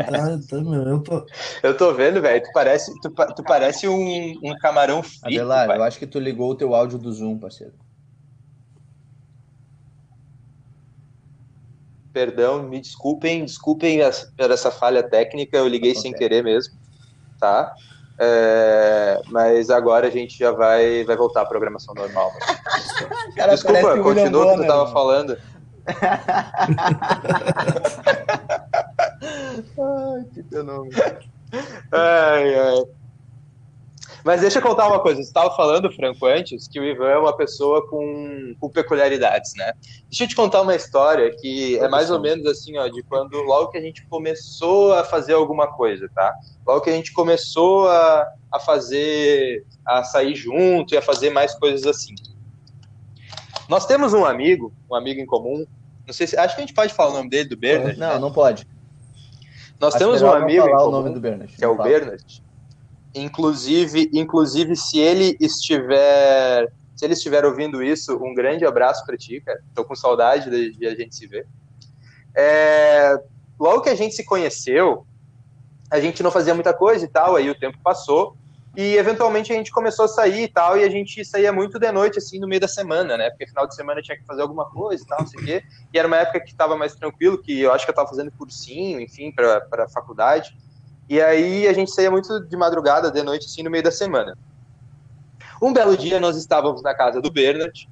[0.08, 1.26] Ela tá, tá, meu, eu tô,
[1.62, 2.42] Eu tô vendo, velho.
[2.42, 6.50] Tu parece, tu, tu parece um, um camarão frito, Adelar, eu acho que tu ligou
[6.50, 7.74] o teu áudio do Zoom, parceiro.
[12.12, 16.74] Perdão, me desculpem, desculpem as- por essa falha técnica, eu liguei sem querer mesmo,
[17.40, 17.72] tá?
[18.20, 22.30] É, mas agora a gente já vai, vai voltar à programação normal.
[23.34, 25.38] Cara, Desculpa, continua o que tu tava falando.
[29.22, 30.92] Ai, que fenômeno.
[31.92, 32.84] Ai, ai.
[34.24, 35.16] Mas deixa eu contar uma coisa.
[35.16, 39.72] Você estava falando, Franco, antes, que o Ivan é uma pessoa com, com peculiaridades, né?
[40.08, 43.36] Deixa eu te contar uma história que é mais ou menos assim, ó, de quando
[43.42, 46.32] logo que a gente começou a fazer alguma coisa, tá?
[46.64, 51.54] Logo que a gente começou a, a fazer, a sair junto e a fazer mais
[51.56, 52.14] coisas assim.
[53.68, 55.66] Nós temos um amigo, um amigo em comum.
[56.06, 57.98] Não sei se, acho que a gente pode falar o nome dele, do Bernard.
[57.98, 58.18] Não, né?
[58.18, 58.66] não pode.
[59.82, 61.56] Nós Acho temos um amigo falar o comum nome do Bernard.
[61.56, 61.88] que é o fala.
[61.88, 62.42] Bernard.
[63.12, 69.40] Inclusive, inclusive, se ele estiver, se ele estiver ouvindo isso, um grande abraço para ti,
[69.40, 69.60] cara.
[69.74, 71.48] Tô com saudade de, de a gente se ver.
[72.32, 73.20] É,
[73.58, 75.04] logo que a gente se conheceu,
[75.90, 78.36] a gente não fazia muita coisa e tal, aí o tempo passou
[78.74, 81.92] e eventualmente a gente começou a sair e tal, e a gente saía muito de
[81.92, 83.28] noite, assim, no meio da semana, né?
[83.28, 85.62] Porque final de semana tinha que fazer alguma coisa e tal, não sei o quê.
[85.92, 88.32] E era uma época que estava mais tranquilo, que eu acho que eu estava fazendo
[88.32, 90.56] cursinho, enfim, para a faculdade.
[91.06, 94.38] E aí a gente saía muito de madrugada, de noite, assim, no meio da semana.
[95.60, 97.86] Um belo dia nós estávamos na casa do Bernard,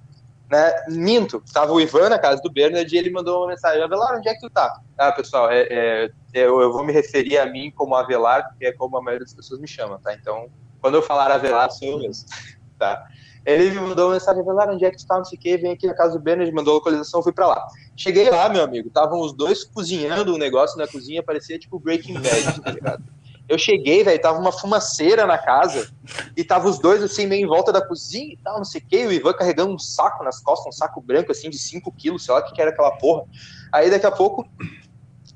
[0.51, 0.73] né?
[0.89, 4.29] Minto, estava o Ivan na casa do Bernard e ele mandou uma mensagem: Avelar, onde
[4.29, 4.81] é que tu tá?
[4.99, 8.73] Ah, pessoal, é, é, eu, eu vou me referir a mim como Avelar, porque é
[8.73, 10.13] como a maioria das pessoas me chamam, tá?
[10.15, 10.49] Então,
[10.81, 12.27] quando eu falar Avelar, sou eu mesmo,
[12.79, 13.05] tá?
[13.45, 15.17] Ele me mandou uma mensagem, Avelar, onde é que tu tá?
[15.17, 17.47] Não sei o quê, vem aqui na casa do Bernard, mandou a localização, fui pra
[17.47, 17.67] lá.
[17.97, 22.15] Cheguei lá, meu amigo, estavam os dois cozinhando um negócio na cozinha, parecia tipo Breaking
[22.15, 23.05] Bad, tá ligado?
[23.51, 25.91] Eu cheguei, velho, tava uma fumaceira na casa
[26.37, 28.85] e tava os dois assim, meio em volta da cozinha e tal, não sei o
[28.87, 32.25] que, o Ivan carregando um saco nas costas, um saco branco assim de 5 quilos,
[32.25, 33.25] sei lá o que, que era aquela porra.
[33.73, 34.49] Aí daqui a pouco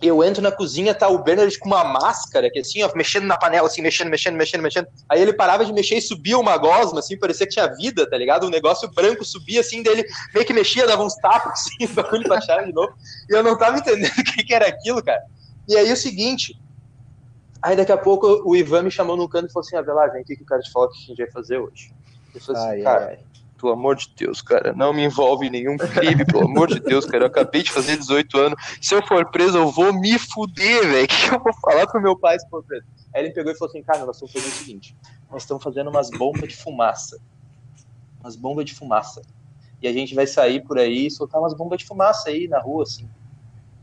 [0.02, 3.36] eu entro na cozinha, tá o Bernard com uma máscara, que assim, ó, mexendo na
[3.36, 4.88] panela, assim, mexendo, mexendo, mexendo, mexendo.
[5.08, 8.16] Aí ele parava de mexer e subia uma gosma, assim, parecia que tinha vida, tá
[8.16, 8.46] ligado?
[8.46, 10.04] Um negócio branco subia assim, dele
[10.34, 12.92] meio que mexia, dava uns tapas, assim, o bagulho baixava de novo.
[13.30, 15.22] E eu não tava entendendo o que, que era aquilo, cara.
[15.68, 16.58] E aí o seguinte,
[17.64, 20.20] Aí daqui a pouco o Ivan me chamou num canto e falou assim: Avelar, vem
[20.20, 21.94] aqui que eu quero te falar o que a gente vai fazer hoje.
[22.34, 23.18] Eu falei assim, Ai, cara, ai.
[23.64, 27.06] Pelo amor de Deus, cara, não me envolve em nenhum crime, pelo amor de Deus,
[27.06, 27.24] cara.
[27.24, 28.62] Eu acabei de fazer 18 anos.
[28.78, 31.04] Se eu for preso, eu vou me fuder, velho.
[31.04, 32.84] O que eu vou falar pro meu pai se for preso?
[33.14, 34.96] Aí ele pegou e falou assim: cara, nós estamos fazendo o seguinte:
[35.30, 37.18] nós estamos fazendo umas bombas de fumaça.
[38.20, 39.22] Umas bombas de fumaça.
[39.80, 42.60] E a gente vai sair por aí e soltar umas bombas de fumaça aí na
[42.60, 43.08] rua, assim.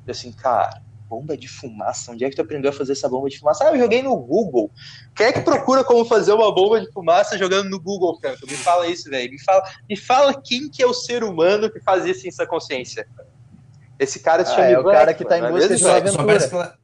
[0.06, 2.14] Eu assim, cara, bomba de fumaça?
[2.14, 3.66] Onde é que tu aprendeu a fazer essa bomba de fumaça?
[3.66, 4.72] Ah, eu joguei no Google.
[5.14, 8.48] Quem é que procura como fazer uma bomba de fumaça jogando no Google, Franco?
[8.48, 9.30] Me fala isso, velho.
[9.30, 12.48] Me fala, me fala quem que é o ser humano que faz isso em sua
[12.48, 13.06] consciência.
[14.00, 16.22] Esse cara se Ah, chama é o cara que tá em é busca de uma
[16.32, 16.81] aventura.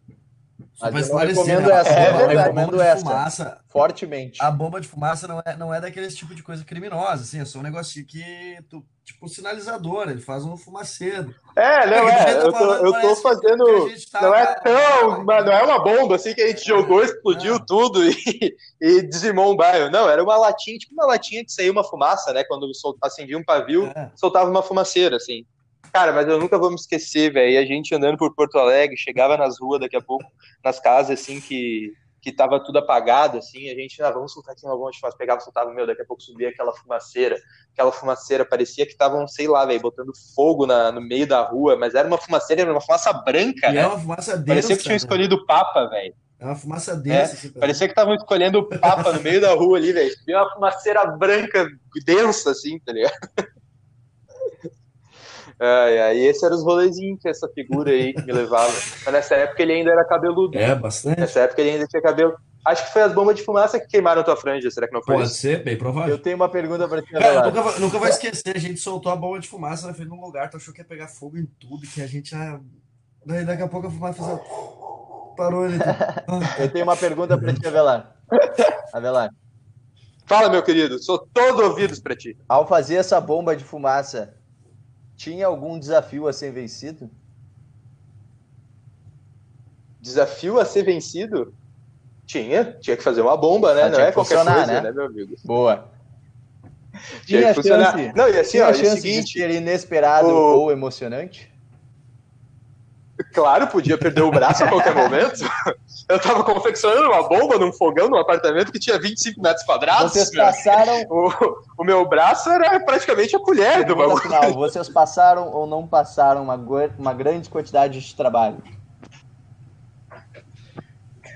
[0.78, 1.74] Só Mas eu recomendo né?
[1.74, 3.00] essa, a eu recomendo de essa.
[3.04, 4.40] fumaça, Fortemente.
[4.40, 7.46] a bomba de fumaça não é, não é daqueles tipo de coisa criminosa, assim, é
[7.46, 8.24] só um negocinho que,
[8.70, 11.34] tu, tipo, sinalizador, ele faz um fumaceiro.
[11.56, 12.38] É, não É, é.
[12.44, 13.90] Eu tô, eu tô fazendo.
[14.12, 15.24] tá- Não é tão.
[15.26, 17.66] mas Não é uma bomba assim que a gente jogou, explodiu Não.
[17.66, 19.90] tudo e, e dizimou um bairro.
[19.90, 22.44] Não, era uma latinha, tipo uma latinha que saía uma fumaça, né?
[22.44, 22.70] Quando
[23.02, 24.12] acendia um pavio, É.
[24.16, 25.44] soltava uma fumaceira, assim.
[25.98, 27.54] Cara, mas eu nunca vou me esquecer, velho.
[27.54, 30.26] E A gente andando por Porto Alegre, chegava nas ruas daqui a pouco,
[30.64, 33.68] nas casas, assim, que, que tava tudo apagado, assim.
[33.72, 35.18] A gente, ah, vamos soltar aqui uma bomba de fumaça.
[35.18, 37.36] Pegava, soltava, meu, daqui a pouco subia aquela fumaceira.
[37.74, 41.76] Aquela fumaceira parecia que estavam, sei lá, velho, botando fogo na, no meio da rua,
[41.76, 43.82] mas era uma fumaceira, era uma fumaça branca, E né?
[43.82, 44.48] é uma fumaça densa.
[44.50, 44.98] Parecia que tinham né?
[44.98, 46.14] escolhido o Papa, velho.
[46.40, 47.34] É uma fumaça densa.
[47.34, 50.14] assim, pra- Parecia que estavam escolhendo o Papa no meio da rua ali, velho.
[50.28, 51.68] E uma fumaceira branca
[52.06, 53.14] densa, assim, tá ligado?
[55.60, 58.72] Ai, ai, esse era os rolezinhos que essa figura aí me levava.
[59.06, 60.58] Mas nessa época ele ainda era cabeludo.
[60.58, 61.20] É, bastante.
[61.20, 62.36] Nessa época ele ainda tinha cabelo.
[62.64, 65.16] Acho que foi as bombas de fumaça que queimaram tua franja, será que não foi
[65.16, 65.38] Pode isso?
[65.38, 66.14] ser, bem provável.
[66.14, 67.46] Eu tenho uma pergunta pra ti, Cara, Avelar.
[67.48, 70.14] nunca, vai- nunca vai esquecer, a gente soltou a bomba de fumaça na frente de
[70.14, 72.60] um lugar, tu achou que ia pegar fogo em tudo, que a gente já.
[73.26, 74.28] Daí daqui a pouco a fumaça fez.
[74.30, 75.78] a- Parou ali.
[76.28, 78.16] Ah, Eu tenho uma pergunta pra ti, Avelar.
[78.94, 79.30] Avelar,
[80.26, 82.36] Fala, meu querido, sou todo ouvidos pra ti.
[82.50, 84.34] ao fazer essa bomba de fumaça,
[85.18, 87.10] tinha algum desafio a ser vencido?
[90.00, 91.54] Desafio a ser vencido?
[92.26, 93.84] Tinha, tinha que fazer uma bomba, né?
[93.84, 94.82] Ah, não é que qualquer funcionar, coisa, né?
[94.82, 95.36] né, meu amigo?
[95.44, 95.92] Boa.
[96.92, 97.98] Tinha Tinha que funcionar.
[97.98, 101.52] chance, Não, e assim, ó, e o chance de seguinte, ser inesperado o- ou emocionante?
[103.34, 105.40] Claro, podia perder o braço a qualquer momento.
[106.10, 110.14] Eu tava confeccionando uma bomba num fogão num apartamento que tinha 25 metros quadrados.
[110.14, 111.32] Vocês passaram, O,
[111.80, 114.22] o meu braço era praticamente a colher do bagulho.
[114.22, 116.56] final, vocês passaram ou não passaram uma,
[116.98, 118.58] uma grande quantidade de trabalho?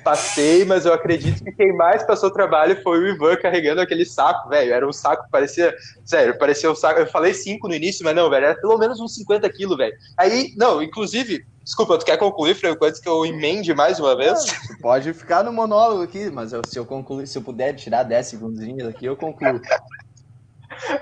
[0.05, 4.49] Passei, mas eu acredito que quem mais passou trabalho foi o Ivan carregando aquele saco,
[4.49, 4.73] velho.
[4.73, 5.75] Era um saco, parecia.
[6.03, 7.01] Sério, parecia um saco.
[7.01, 8.45] Eu falei 5 no início, mas não, velho.
[8.45, 9.93] Era pelo menos uns 50 quilos, velho.
[10.17, 11.45] Aí, não, inclusive.
[11.63, 14.39] Desculpa, tu quer concluir, Franco, antes que eu emende mais uma vez?
[14.81, 18.27] Pode ficar no monólogo aqui, mas eu- se eu concluir, se eu puder tirar 10
[18.27, 19.61] segundinhos aqui, eu concluo.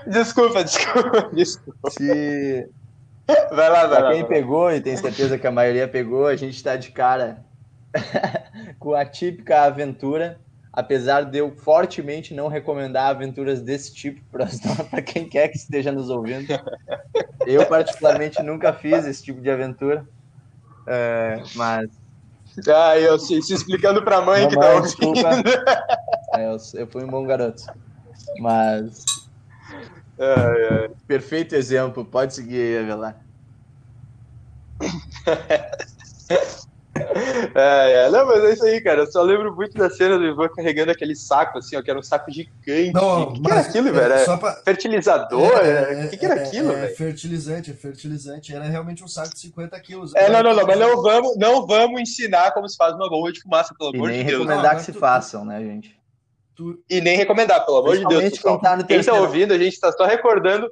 [0.06, 1.90] Desculpa, desculpa, desculpa.
[1.90, 2.68] Se
[3.50, 4.12] Vai lá, vai lá.
[4.12, 7.44] quem vai pegou, e tenho certeza que a maioria pegou, a gente tá de cara
[8.78, 10.40] com a típica aventura,
[10.72, 14.46] apesar de eu fortemente não recomendar aventuras desse tipo para
[15.02, 16.52] quem quer que esteja nos ouvindo.
[17.46, 20.06] Eu, particularmente, nunca fiz esse tipo de aventura.
[20.86, 21.90] É, mas
[22.68, 25.20] Ah, eu se, se explicando pra mãe que tá Mamãe, desculpa.
[26.34, 27.62] é, eu, eu fui um bom garoto.
[28.38, 29.04] Mas
[30.18, 30.88] Ai, ai.
[31.06, 33.24] perfeito exemplo, pode seguir aí, Avelar.
[37.54, 39.00] É, é, não, mas é isso aí, cara.
[39.00, 41.98] Eu só lembro muito da cena do Ivan carregando aquele saco, assim, ó, que era
[41.98, 42.92] um saco gigante.
[42.96, 44.00] O que, que era aquilo, velho?
[44.00, 44.52] Era Só pra...
[44.64, 45.42] fertilizador?
[45.64, 46.96] É, O que, que era é, aquilo, é, velho?
[46.96, 48.54] fertilizante, é fertilizante.
[48.54, 50.14] Era realmente um saco de 50 quilos.
[50.14, 53.32] É, não, não, não, mas não vamos, não vamos ensinar como se faz uma bomba
[53.32, 54.40] de fumaça, pelo E amor nem de Deus.
[54.42, 55.98] recomendar Não, que se tu- façam, né, gente?
[56.54, 58.22] Tu, E nem recomendar, pelo amor de Deus.
[58.30, 58.54] Pessoal.
[58.60, 60.70] quem tá no Quem tá ouvindo, a gente tá só recordando.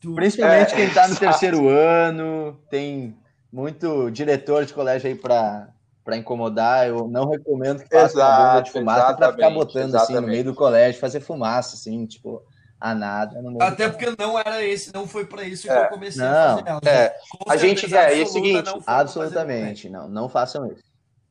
[0.00, 1.20] tu, Principalmente É, quem tá no exato.
[1.20, 3.14] terceiro ano, tem
[3.52, 5.68] muito diretor de colégio aí pra,
[6.04, 6.86] pra incomodar.
[6.88, 9.96] Eu não recomendo que faça uma bomba de fumaça pra ficar exatamente, botando assim no
[10.18, 10.30] exatamente.
[10.30, 12.42] meio do colégio, fazer fumaça, assim, tipo,
[12.80, 13.36] a nada.
[13.36, 15.84] no meio do Até porque não era esse, não foi pra isso que É.
[15.84, 16.58] eu comecei Não.
[16.58, 16.88] a fazer.
[16.90, 17.16] É,
[17.48, 20.82] a gente- é, e o seguinte, Absolutamente, não, não façam isso.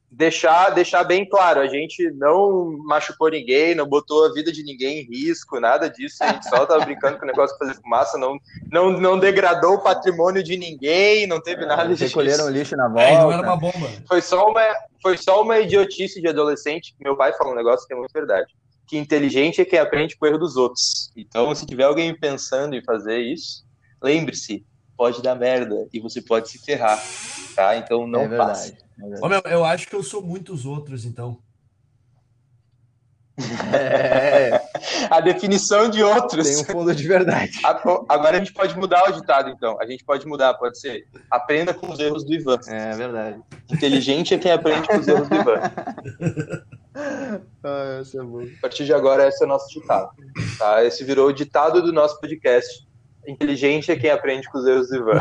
[0.10, 5.02] Deixar, deixar bem claro, a gente não machucou ninguém, não botou a vida de ninguém
[5.02, 6.24] em risco, nada disso.
[6.24, 8.38] A gente só tava brincando com o negócio de fazer fumaça, não,
[8.72, 12.06] não, não degradou o patrimônio de ninguém, não teve nada disso.
[12.06, 13.48] Recolheram lixo na É, e não era volta.
[13.48, 13.90] uma bomba.
[14.08, 14.62] Foi só uma,
[15.02, 16.96] foi só uma idiotice de adolescente.
[17.00, 18.54] Meu pai falou um negócio que é muito verdade.
[18.88, 21.12] Que inteligente é quem aprende com o erro dos outros.
[21.16, 23.66] Então, se tiver alguém pensando em fazer isso,
[24.02, 24.66] lembre-se,
[24.96, 26.98] pode dar merda e você pode se ferrar,
[27.54, 27.76] tá?
[27.76, 28.50] Então não é verdade.
[28.50, 28.87] faça.
[29.22, 31.40] Ô, meu, eu acho que eu sou muitos outros, então.
[33.72, 34.60] É,
[35.12, 36.48] A definição de outros.
[36.48, 37.52] tem um fundo de verdade.
[37.64, 39.80] Agora a gente pode mudar o ditado, então.
[39.80, 41.08] A gente pode mudar, pode ser.
[41.30, 42.58] Aprenda com os erros do Ivan.
[42.68, 43.40] É verdade.
[43.72, 45.62] Inteligente é quem aprende com os erros do Ivan.
[47.64, 48.44] Ah, essa é boa.
[48.44, 50.10] A partir de agora, esse é o nosso ditado.
[50.58, 50.84] Tá?
[50.84, 52.88] Esse virou o ditado do nosso podcast.
[53.28, 55.20] Inteligente é quem aprende com os erros do Ivan.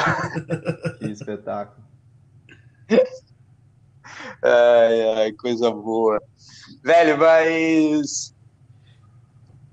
[0.99, 1.85] Que espetáculo.
[4.43, 6.21] Ai, ai, coisa boa.
[6.83, 8.35] Velho, mas.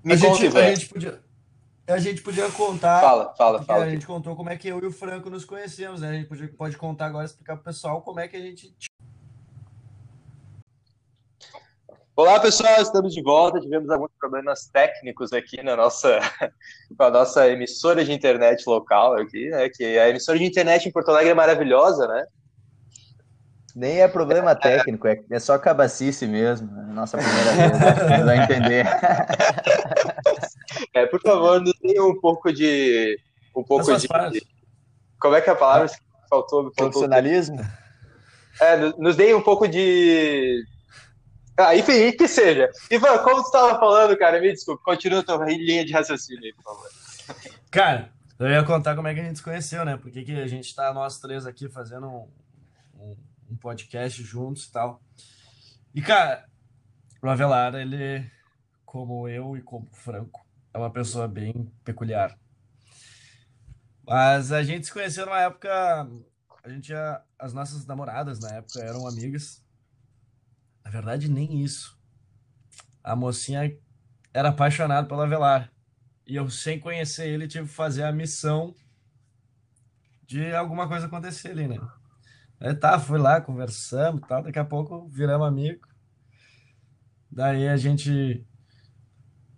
[0.03, 0.75] Me a, conte, gente, a, velho.
[0.75, 1.23] gente podia,
[1.87, 3.01] a gente podia contar.
[3.01, 3.85] Fala, fala, fala.
[3.85, 6.09] A gente contou como é que eu e o Franco nos conhecemos, né?
[6.09, 8.73] A gente podia, pode contar agora, explicar pro pessoal como é que a gente.
[12.15, 13.59] Olá, pessoal, estamos de volta.
[13.59, 16.19] Tivemos alguns problemas técnicos aqui na nossa,
[16.95, 19.67] com a nossa emissora de internet local aqui, né?
[19.69, 22.25] Que a emissora de internet em Porto Alegre é maravilhosa, né?
[23.75, 26.69] Nem é problema técnico, é, é só cabacice mesmo.
[26.79, 28.85] É nossa primeira vez, vocês vão entender.
[30.93, 33.17] É, por favor, nos dê um pouco de.
[33.55, 34.07] Um pouco de.
[35.19, 35.87] Como é que é a palavra?
[36.29, 36.71] Faltou, faltou.
[36.75, 37.57] Profissionalismo?
[38.59, 40.63] É, nos- nos deem um pouco de.
[41.57, 42.69] Ah, enfim, que seja.
[42.89, 46.53] Ivan, como você estava falando, cara, me desculpe, continua a tua linha de raciocínio aí,
[46.53, 46.89] por favor.
[47.69, 48.09] Cara,
[48.39, 49.97] eu ia contar como é que a gente se conheceu, né?
[50.01, 52.27] Porque que a gente tá, nós três aqui, fazendo um,
[53.53, 55.01] um, podcast juntos e tal.
[55.93, 56.45] E, cara,
[57.21, 58.29] o Avelar, ele,
[58.85, 62.37] como eu e como o Franco, é uma pessoa bem peculiar.
[64.05, 65.71] Mas a gente se conheceu numa época.
[66.63, 67.23] A gente já.
[67.39, 69.63] As nossas namoradas na época eram amigas.
[70.83, 71.97] Na verdade, nem isso.
[73.03, 73.77] A mocinha
[74.33, 75.71] era apaixonada pelo Avelar.
[76.25, 78.75] E eu, sem conhecer ele, tive que fazer a missão
[80.25, 81.77] de alguma coisa acontecer ali, né?
[82.63, 84.41] Aí tá, fui lá, conversamos e tal.
[84.41, 85.81] Daqui a pouco viramos amigo.
[87.29, 88.45] Daí a gente.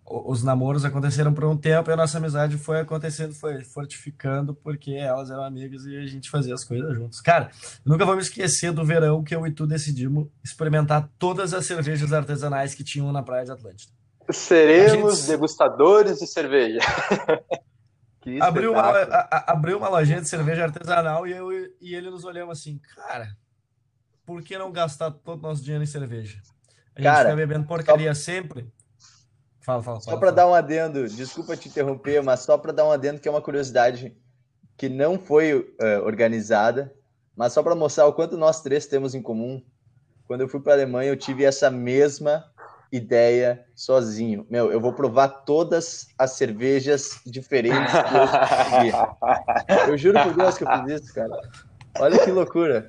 [0.08, 4.92] Os namoros aconteceram por um tempo e a nossa amizade foi acontecendo, foi fortificando, porque
[4.92, 7.20] elas eram amigas e a gente fazia as coisas juntos.
[7.20, 7.50] Cara,
[7.84, 12.12] nunca vou me esquecer do verão que eu e tu decidimos experimentar todas as cervejas
[12.12, 13.92] artesanais que tinham na Praia de Atlântida.
[14.30, 16.78] Seremos gente- degustadores de cerveja.
[18.26, 22.24] Que abriu uma, a- abriu uma lojinha de cerveja artesanal e, eu, e ele nos
[22.24, 23.36] olhamos assim, cara,
[24.24, 26.40] por que não gastar todo o nosso dinheiro em cerveja?
[26.96, 28.68] A gente Cara, fica bebendo porcaria sempre.
[29.60, 30.18] Fala, fala, Só fala.
[30.18, 30.36] para fala.
[30.36, 33.40] dar um adendo, desculpa te interromper, mas só para dar um adendo que é uma
[33.42, 34.16] curiosidade
[34.76, 36.92] que não foi eh, organizada,
[37.36, 39.64] mas só para mostrar o quanto nós três temos em comum.
[40.26, 42.44] Quando eu fui para a Alemanha, eu tive essa mesma
[42.92, 44.46] ideia sozinho.
[44.48, 49.86] Meu, eu vou provar todas as cervejas diferentes que eu consegui.
[49.90, 51.30] Eu juro por Deus que eu fiz isso, cara.
[51.98, 52.88] Olha que loucura.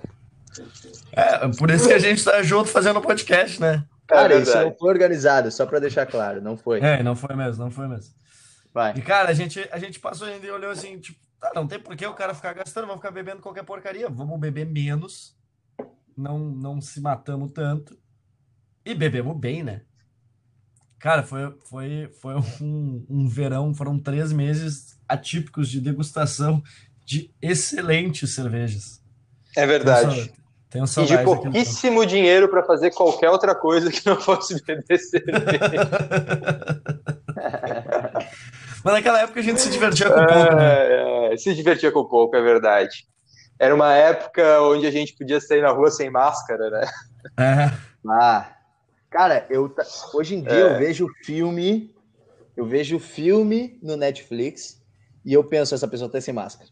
[1.11, 3.83] É, por isso que a gente tá junto fazendo podcast, né?
[4.07, 6.79] Cara, é isso não foi organizado, só para deixar claro, não foi.
[6.79, 8.13] É, não foi mesmo, não foi mesmo.
[8.73, 8.93] Vai.
[8.95, 11.79] E, cara, a gente, a gente passou ainda e olhou assim, tipo, tá, não tem
[11.79, 14.09] por que o cara ficar gastando, vamos ficar bebendo qualquer porcaria.
[14.09, 15.35] Vamos beber menos,
[16.15, 17.97] não, não se matamos tanto.
[18.87, 19.81] E bebemos bem, né?
[20.97, 26.63] Cara, foi, foi, foi um, um verão, foram três meses atípicos de degustação
[27.03, 29.01] de excelentes cervejas.
[29.57, 30.31] É verdade.
[30.69, 35.35] Tenho E de pouquíssimo dinheiro para fazer qualquer outra coisa que não fosse beber cerveja.
[38.85, 40.63] Mas naquela época a gente se divertia com pouco, né?
[40.63, 43.05] É, é, se divertia com pouco, é verdade.
[43.59, 46.87] Era uma época onde a gente podia sair na rua sem máscara, né?
[47.37, 47.69] É.
[48.09, 48.56] Ah,
[49.17, 49.73] cara, eu
[50.13, 50.75] hoje em dia É.
[50.75, 51.91] eu vejo filme,
[52.55, 54.79] eu vejo filme no Netflix
[55.25, 56.69] e eu penso essa pessoa tá sem máscara.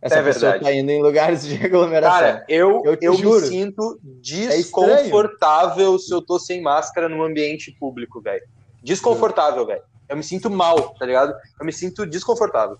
[0.00, 0.64] Essa É pessoa verdade.
[0.64, 2.18] tá indo em lugares de aglomeração.
[2.20, 3.46] Cara, eu, Eu eu, me juro.
[3.46, 4.56] sinto estranho.
[4.56, 8.42] desconfortável se eu tô sem máscara num ambiente público, velho.
[8.82, 9.82] Desconfortável, velho.
[10.08, 11.34] Eu me sinto mal, tá ligado?
[11.60, 12.76] Eu me sinto desconfortável.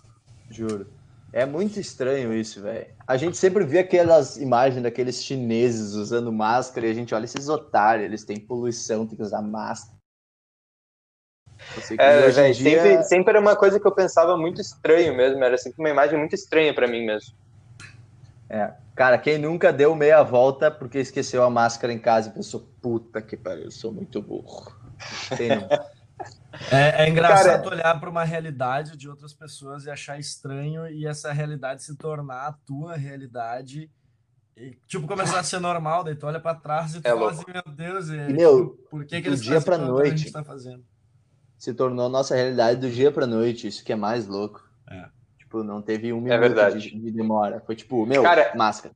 [0.51, 0.87] Juro.
[1.33, 2.87] É muito estranho isso, velho.
[3.07, 7.49] A gente sempre vê aquelas imagens daqueles chineses usando máscara e a gente olha esses
[7.49, 9.97] otários, eles têm poluição, tem que usar máscara.
[11.75, 14.61] Eu sei que É, velho, dia- sempre, sempre era uma coisa que eu pensava muito
[14.61, 15.43] estranho mesmo.
[15.43, 17.35] Era sempre uma imagem muito estranha pra mim mesmo.
[18.95, 23.23] Cara, quem nunca deu meia volta porque esqueceu a máscara em casa e pensou, puta
[23.23, 24.71] que pariu, eu sou muito burro.
[25.37, 25.67] Quem não?
[26.71, 31.07] É, é engraçado Cara- olhar para uma realidade de outras pessoas e achar estranho e
[31.07, 33.91] essa realidade se tornar a tua realidade
[34.57, 37.31] e, tipo, começar a ser normal, daí tu olha para trás e tu É fala
[37.31, 39.97] assim, meu Deus, e, E, meu, por que, que do eles dia pra tanto o
[39.97, 40.13] que noite.
[40.13, 40.85] a gente tá fazendo?
[41.59, 44.63] Se tornou nossa realidade do dia pra noite, isso que é mais louco.
[44.91, 45.09] É.
[45.39, 46.81] Tipo, não teve um minuto verdade.
[46.81, 47.61] de, de demora.
[47.65, 48.95] Foi tipo, meu, Cara, máscara.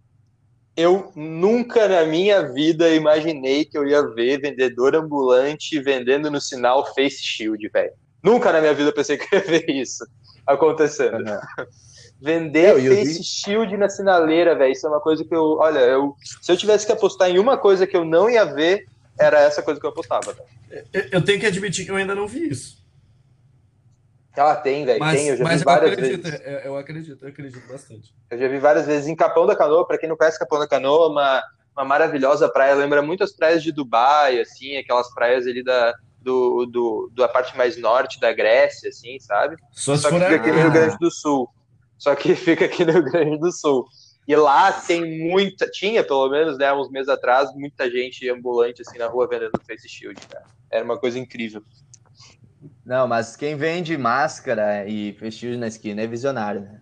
[0.77, 6.93] Eu nunca na minha vida imaginei que eu ia ver vendedor ambulante vendendo no sinal
[6.95, 7.93] Face Shield, velho.
[8.23, 10.05] Nunca na minha vida eu pensei que eu ia ver isso
[10.47, 11.25] acontecendo.
[12.21, 15.35] Vender Não, e eu Face vi- Shield na sinaleira, velho, isso é uma coisa que
[15.35, 18.45] eu, olha, eu, se eu tivesse que apostar em uma coisa que eu não ia
[18.45, 18.85] ver,
[19.19, 20.33] era essa coisa que eu apostava.
[20.33, 20.87] velho.
[20.93, 22.85] Eu, eu tenho que admitir que eu ainda não vi isso.
[24.37, 26.41] Ela tem, velho, tem, eu já vi várias acredito, vezes.
[26.65, 28.15] eu, acredito, eu acredito bastante.
[28.31, 30.69] Eu já vi várias vezes em Capão da Canoa, pra quem não conhece Capão da
[30.69, 31.43] Canoa, uma,
[31.75, 36.67] uma maravilhosa praia, lembra muito as praias de Dubai, assim, aquelas praias ali da, do,
[36.67, 39.57] do, da parte mais norte da Grécia, assim, sabe?
[39.73, 41.49] Só, Só que fica aqui no Rio Grande do Sul.
[41.97, 43.87] Só que fica aqui no Rio Grande do Sul.
[44.27, 48.99] E lá tem muita, tinha pelo menos, né, uns meses atrás, muita gente ambulante assim
[48.99, 50.45] na rua vendendo face shield, cara.
[50.69, 51.63] Era uma coisa incrível.
[52.85, 56.81] Não, mas quem vende máscara e shield na esquina é visionário, né?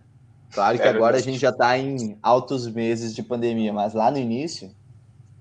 [0.53, 4.09] Claro que É agora a gente já tá em altos meses de pandemia, mas lá
[4.09, 4.73] no início,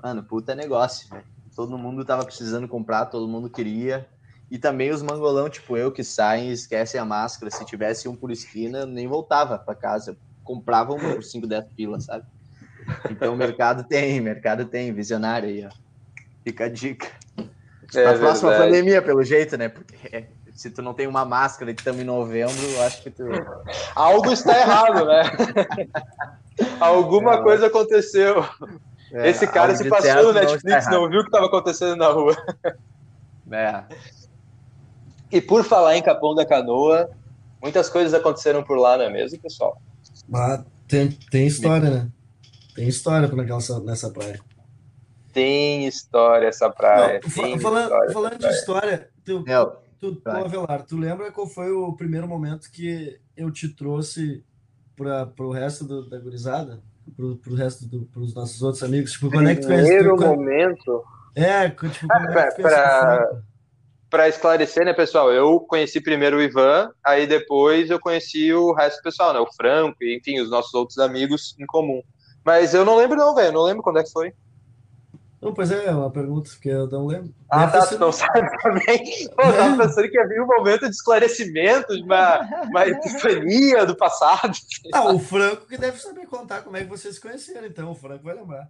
[0.02, 1.24] mano, puta negócio, velho.
[1.54, 4.08] Todo mundo tava precisando comprar, todo mundo queria.
[4.50, 7.50] E também os mangolão, tipo eu, que saem e esquecem a máscara.
[7.50, 10.16] Se tivesse um por esquina, eu nem voltava para casa.
[10.42, 12.24] Comprava um por 5, 10 pilas, sabe?
[13.10, 15.70] Então o mercado tem, mercado tem, visionário aí, ó.
[16.42, 17.06] Fica a dica.
[17.94, 18.70] É Na próxima verdade.
[18.70, 19.68] pandemia, pelo jeito, né?
[19.68, 23.24] Porque se tu não tem uma máscara e estamos em novembro, eu acho que tu.
[23.94, 25.22] Algo está errado, né?
[26.80, 28.44] Alguma É, coisa aconteceu.
[29.12, 30.92] é, Esse cara se de passou no não Netflix, errado.
[30.92, 32.36] não viu o que estava acontecendo na rua.
[33.50, 33.84] É.
[35.32, 37.10] E por falar em Capão da Canoa,
[37.60, 39.80] muitas coisas aconteceram por lá, não é mesmo, pessoal?
[40.32, 42.08] Ah, tem, tem história, né?
[42.74, 44.40] Tem história naquela, nessa praia.
[45.32, 47.20] Tem história essa praia.
[47.36, 48.54] Não, falando história falando essa de praia.
[48.58, 49.08] história,
[50.00, 54.44] tu, tu, pô, Avelar, tu lembra qual foi o primeiro momento que eu te trouxe
[54.96, 56.80] para o resto do- da gurizada?
[57.16, 59.12] Pro, pro resto do, pros nossos outros amigos?
[59.12, 63.42] Tipo, quando é que tu conhece- Primeiro momento, É, tipo, é pra- o pra-
[64.08, 65.30] para esclarecer, né, pessoal?
[65.32, 69.40] Eu conheci primeiro o Ivan, aí depois eu conheci o resto do pessoal, né?
[69.40, 72.00] O Franco, enfim, os nossos outros amigos em comum.
[72.44, 73.52] Mas eu não lembro, não, velho.
[73.52, 74.32] Não lembro quando é que foi.
[75.44, 77.34] Não, pois é, é uma pergunta, porque eu não lembro.
[77.50, 79.28] Ah, Deve tá, tu não sabe também.
[79.36, 83.94] Pô, eu tava pensando que havia um momento de esclarecimento, de uma, uma epifania do
[83.94, 84.56] passado.
[84.92, 87.94] Ah, o Franco que deve saber contar como é que vocês se conheceram, então o
[87.94, 88.68] Franco vai lembrar.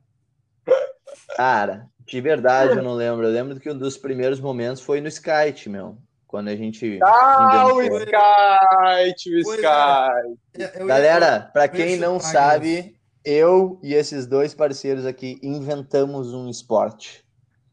[1.37, 3.25] cara, de verdade eu não lembro.
[3.27, 5.97] Eu lembro que um dos primeiros momentos foi no Skype, meu.
[6.27, 6.99] Quando a gente.
[7.05, 7.81] Ah, o.
[7.83, 9.55] Skype, o.
[9.55, 15.39] É, eu ia- Galera, pra eu quem não sabe, eu e esses dois parceiros aqui
[15.43, 17.25] inventamos um esporte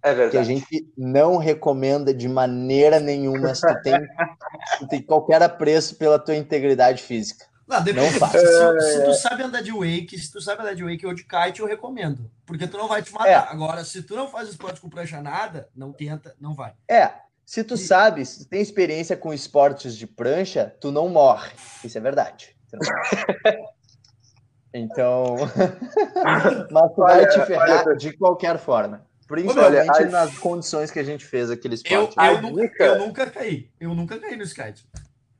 [0.01, 0.47] É que a verdade.
[0.47, 3.93] gente não recomenda de maneira nenhuma se tu tem,
[4.79, 7.45] se tem qualquer apreço pela tua integridade física.
[7.67, 8.11] Não, depende.
[8.11, 8.33] Não faz.
[8.33, 11.23] Se, se tu sabe andar de wake, se tu sabe andar de wake ou de
[11.23, 12.29] kite, eu recomendo.
[12.45, 13.27] Porque tu não vai te matar.
[13.29, 13.35] É.
[13.35, 16.73] Agora, se tu não faz esporte com prancha nada, não tenta, não vai.
[16.89, 17.11] É,
[17.45, 21.51] se tu sabe, se tu tem experiência com esportes de prancha, tu não morre.
[21.83, 22.55] Isso é verdade.
[24.73, 25.35] Então,
[26.71, 29.05] mas tu vai te ferrar olha, de qualquer forma.
[29.27, 32.15] Principalmente Olha, a- nas condições que a gente fez aquele Eu, esporte.
[32.17, 33.69] A eu, nunca, dica- eu nunca caí.
[33.79, 34.85] Eu nunca caí no skate.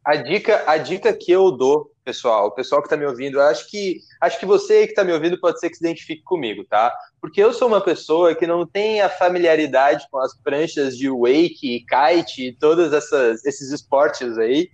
[0.04, 3.44] A dica, a dica que eu dou, pessoal, o pessoal que está me ouvindo, eu
[3.44, 6.24] acho que acho que você aí que está me ouvindo pode ser que se identifique
[6.24, 6.92] comigo, tá?
[7.22, 11.86] Porque eu sou uma pessoa que não tem a familiaridade com as pranchas de wake,
[11.86, 14.70] kite e todos essas, esses esportes aí.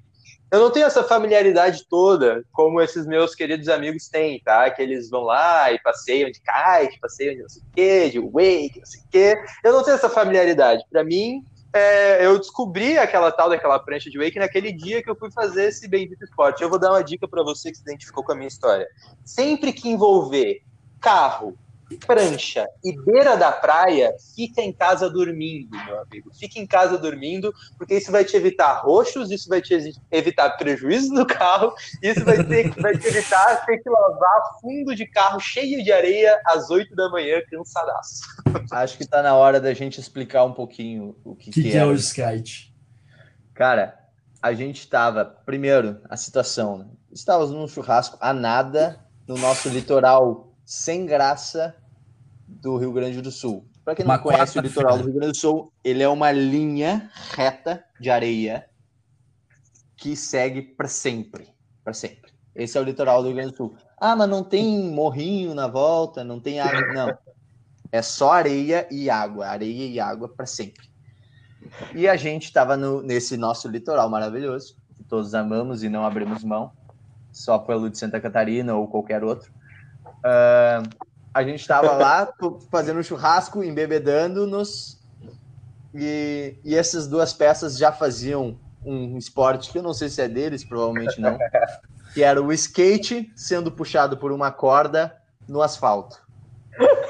[0.49, 4.69] Eu não tenho essa familiaridade toda como esses meus queridos amigos têm, tá?
[4.71, 8.19] Que eles vão lá e passeiam de kite, passeiam de não sei o quê, de
[8.19, 9.37] wake, não sei o quê.
[9.63, 10.83] Eu não tenho essa familiaridade.
[10.89, 11.43] Para mim,
[11.73, 15.65] é, eu descobri aquela tal daquela prancha de wake naquele dia que eu fui fazer
[15.65, 16.63] esse bendito esporte.
[16.63, 18.87] Eu vou dar uma dica para você que se identificou com a minha história.
[19.25, 20.61] Sempre que envolver
[21.01, 21.57] carro,
[21.95, 26.31] prancha e beira da praia, fica em casa dormindo, meu amigo.
[26.33, 29.73] Fica em casa dormindo, porque isso vai te evitar roxos, isso vai te
[30.11, 35.05] evitar prejuízo do carro, isso vai, ter, vai te evitar ter que lavar fundo de
[35.05, 38.21] carro cheio de areia às 8 da manhã, cansadaço.
[38.71, 41.77] Acho que tá na hora da gente explicar um pouquinho o que, que, que, que
[41.77, 41.88] é era.
[41.88, 42.75] o skate?
[43.53, 43.97] Cara,
[44.41, 46.85] a gente estava, primeiro, a situação, né?
[47.11, 51.74] estávamos num churrasco a nada no nosso litoral sem graça
[52.45, 53.65] do Rio Grande do Sul.
[53.86, 56.30] Para quem não Uma conhece o litoral do Rio Grande do Sul, ele é uma
[56.30, 58.68] linha reta de areia
[59.95, 61.47] que segue para sempre,
[61.86, 62.34] para sempre.
[62.53, 63.78] Esse é o litoral do Rio Grande do Sul.
[63.97, 67.18] Ah, mas não tem morrinho na volta, não tem água, não.
[67.89, 70.89] É só areia e água, areia e água para sempre.
[71.95, 76.74] E a gente estava nesse nosso litoral maravilhoso, que todos amamos e não abrimos mão,
[77.32, 79.55] só pelo de Santa Catarina ou qualquer outro.
[80.24, 80.84] Ah,
[81.34, 82.28] a gente estava lá
[82.72, 84.97] fazendo churrasco, embebedando-nos,
[85.93, 90.28] e, e essas duas peças já faziam um esporte que eu não sei se é
[90.28, 91.38] deles, provavelmente não,
[92.13, 95.15] que era o skate sendo puxado por uma corda
[95.47, 96.26] no asfalto.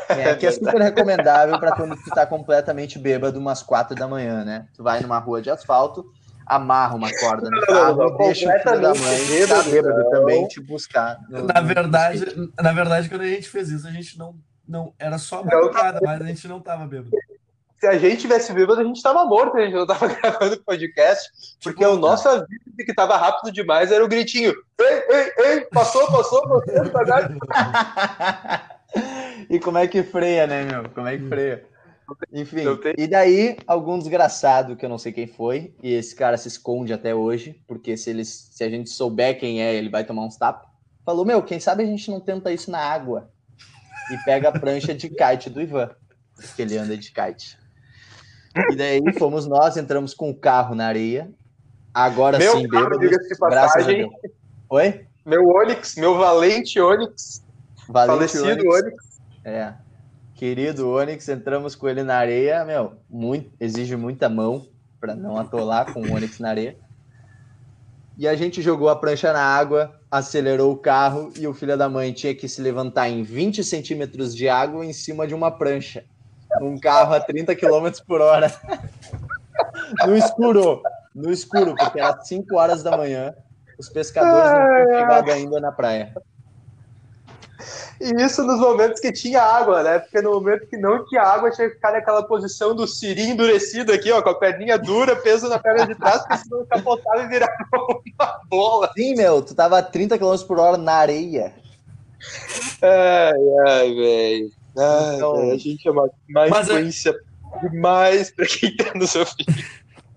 [0.10, 4.46] É, que é super recomendável para quando tu tá completamente bêbado umas quatro da manhã,
[4.46, 4.68] né?
[4.74, 6.06] Tu vai numa rua de asfalto,
[6.48, 10.48] amarra uma corda no não, carro, não, deixa o filho da mãe, tá bêbado, também,
[10.48, 11.20] te buscar.
[11.30, 12.52] no- Na no verdade, skate.
[12.62, 14.36] na verdade, quando a gente fez isso, a gente não,
[14.68, 17.12] não era só madrugada, mas a gente não tava bêbado.
[17.80, 21.30] Se a gente tivesse bêbado, a gente tava morto, a gente não tava gravando podcast,
[21.62, 25.32] porque Tipo, o nosso aviso de que tava rápido demais era o gritinho: ei, ei,
[25.46, 27.30] ei, passou, passou, passou, devagar.
[29.50, 30.90] e como é que freia, né, meu?
[30.90, 31.66] Como é que freia?
[32.32, 32.64] Enfim,
[32.98, 36.94] e daí algum desgraçado, que eu não sei quem foi, e esse cara se esconde
[36.94, 40.38] até hoje, porque se, eles, se a gente souber quem é, ele vai tomar uns
[40.38, 40.70] tapas.
[41.06, 43.30] Falou, meu, quem sabe a gente não tenta isso na água?
[44.12, 45.90] E pega a prancha de kite do Ivan,
[46.36, 47.58] porque ele anda de kite.
[48.72, 51.30] E daí fomos nós, entramos com o carro na areia,
[51.94, 53.88] agora Meu sim, graças a.
[53.88, 54.10] Deus.
[54.70, 55.06] Oi?
[55.26, 57.44] Meu Onix, meu valente Onix,
[57.90, 58.86] Valente falecido Onix.
[58.86, 59.22] Onix.
[59.44, 59.74] É.
[60.38, 64.68] Querido Onix, entramos com ele na areia, meu, muito, exige muita mão
[65.02, 66.78] para não atolar com o Onix na areia.
[68.16, 71.90] E a gente jogou a prancha na água, acelerou o carro e o filho da
[71.90, 76.06] mãe tinha que se levantar em 20 centímetros de água em cima de uma prancha.
[76.62, 78.54] Um carro a 30 km por hora.
[80.06, 80.84] No escuro,
[81.16, 83.34] no escuro, porque era 5 horas da manhã.
[83.80, 86.14] Os pescadores não tinham chegado ainda na praia.
[88.00, 90.00] E isso nos momentos que tinha água, né?
[90.00, 93.92] Porque no momento que não tinha água, tinha que ficar naquela posição do siri endurecido
[93.92, 97.28] aqui, ó, com a perninha dura, peso na perna de trás, porque senão capotava e
[97.28, 97.54] virava
[98.20, 98.92] uma bola.
[98.96, 101.54] Sim, meu, tu tava a 30 km por hora na areia.
[102.82, 104.52] Ai, ai, velho.
[104.72, 107.16] Então- a gente é uma Mas é- influência
[107.72, 109.64] demais pra quem tá nos ouvindo.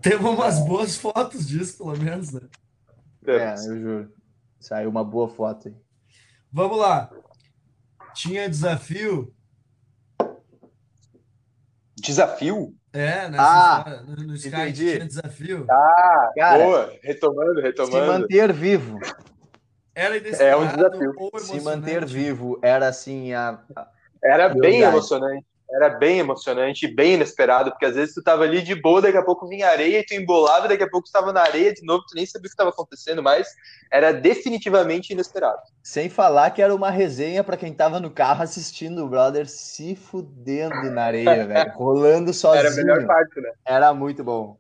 [0.02, 2.40] Temos umas boas fotos disso, pelo menos, né?
[3.26, 4.12] É, eu juro.
[4.58, 5.74] Saiu uma boa foto aí.
[6.52, 7.10] Vamos lá.
[8.14, 9.32] Tinha desafio.
[11.98, 12.74] Desafio?
[12.92, 14.92] É, nessa Ah, história, no, no Sky entendi.
[14.94, 15.66] tinha desafio.
[15.70, 16.92] Ah, Cara, boa.
[17.02, 18.06] Retomando, se retomando.
[18.06, 18.98] manter vivo.
[19.94, 21.12] Era É um desafio.
[21.16, 23.60] ou Se manter vivo era assim a.
[23.76, 23.88] a-
[24.22, 25.46] Era bem emocionante.
[25.72, 29.16] Era bem emocionante e bem inesperado, porque às vezes tu tava ali de boa, daqui
[29.16, 31.72] a pouco vinha areia e tu embolava, e daqui a pouco tu tava na areia
[31.72, 33.46] de novo, tu nem sabia o que estava acontecendo, mas
[33.90, 35.60] era definitivamente inesperado.
[35.82, 39.94] Sem falar que era uma resenha pra quem tava no carro assistindo o brother se
[39.94, 41.72] fudendo na areia, velho.
[41.74, 42.66] Rolando sozinho.
[42.66, 43.50] Era a melhor parte, né?
[43.64, 44.58] Era muito bom.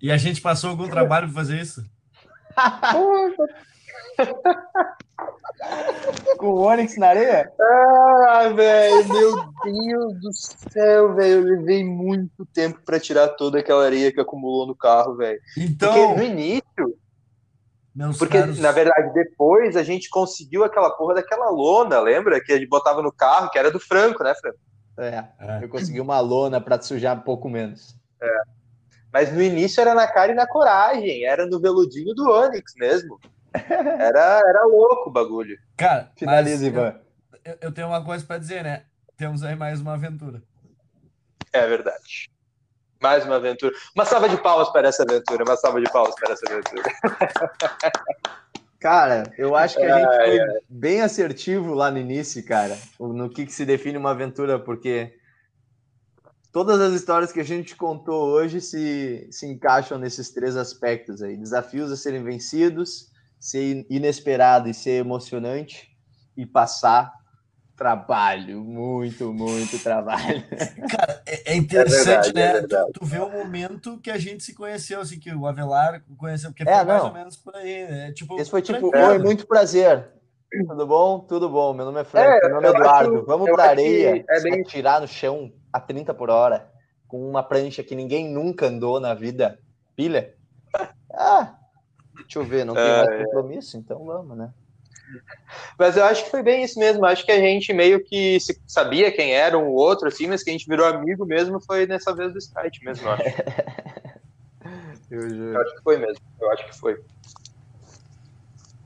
[0.00, 1.82] E a gente passou algum trabalho para fazer isso?
[6.38, 7.52] Com o Onix na areia?
[7.60, 11.34] Ah, velho, meu Deus do céu, velho.
[11.34, 15.40] Eu levei muito tempo pra tirar toda aquela areia que acumulou no carro, velho.
[15.54, 16.62] Porque Então, no início,
[17.94, 22.42] meus porque caros, na verdade depois a gente conseguiu aquela porra daquela lona, lembra?
[22.42, 24.58] Que a gente botava no carro, que era do Franco, né, Franco?
[24.98, 25.24] É.
[25.40, 25.64] É.
[25.64, 27.94] Eu consegui uma lona pra te sujar um pouco menos.
[29.12, 33.20] Mas no início era na cara e na coragem, era no veludinho do Onix mesmo.
[34.00, 35.58] Era, era louco o bagulho.
[35.76, 36.98] cara, Finaliza, Ivan.
[37.44, 38.84] Eu, eu tenho uma coisa para dizer, né?
[39.16, 40.42] Temos aí mais uma aventura.
[41.52, 42.30] É verdade.
[43.00, 43.74] Mais uma aventura.
[43.94, 45.44] Uma salva de palmas para essa aventura.
[45.44, 46.82] Uma salva de palmas para essa aventura.
[48.82, 53.46] Cara, eu acho que a gente foi bem assertivo lá no início, cara, no que,
[53.46, 55.14] que se define uma aventura, porque
[56.50, 61.36] todas as histórias que a gente contou hoje se, se encaixam nesses três aspectos aí:
[61.36, 63.11] desafios a serem vencidos,
[63.42, 65.88] ser inesperado e ser emocionante,
[66.36, 67.12] e passar
[67.76, 70.44] trabalho, muito, muito trabalho.
[71.26, 72.52] É, é interessante, É verdade, é né?
[72.52, 72.92] verdade.
[72.92, 76.50] tu, tu vê o momento que a gente se conheceu, assim, que o Avelar conheceu,
[76.50, 77.08] porque É, foi mais não.
[77.08, 78.12] ou menos por aí, né?
[78.12, 79.06] Tipo, Esse foi tipo, tranquilo.
[79.08, 80.10] oi, muito prazer.
[80.68, 81.20] Tudo bom?
[81.20, 81.72] Tudo bom.
[81.72, 83.16] Meu nome é Frank, É, meu nome é Eduardo.
[83.18, 86.70] acho- Vamos pra areia, é bem- atirar no chão a 30 por hora,
[87.08, 89.58] com uma prancha que ninguém nunca andou na vida.
[89.96, 90.34] Pilha?
[91.14, 91.56] Ah,
[92.14, 94.50] deixa eu ver, não tem É, mais compromisso, então vamos, né?
[95.78, 97.04] Mas eu acho que foi bem isso mesmo.
[97.04, 100.42] Acho que a gente meio que se- sabia quem era um ou outro, assim, mas
[100.42, 103.06] que a gente virou amigo mesmo foi nessa vez do Skype mesmo.
[103.06, 103.22] Eu acho,
[105.10, 105.20] Eu
[105.52, 106.20] Eu acho que foi mesmo.
[106.40, 106.96] Eu acho que foi.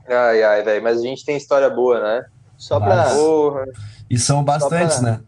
[0.07, 0.83] Ai, ai, velho.
[0.83, 2.25] Mas a gente tem história boa, né?
[2.57, 3.13] Só pra.
[3.13, 3.65] Porra.
[4.09, 5.23] E são bastantes, pra- né?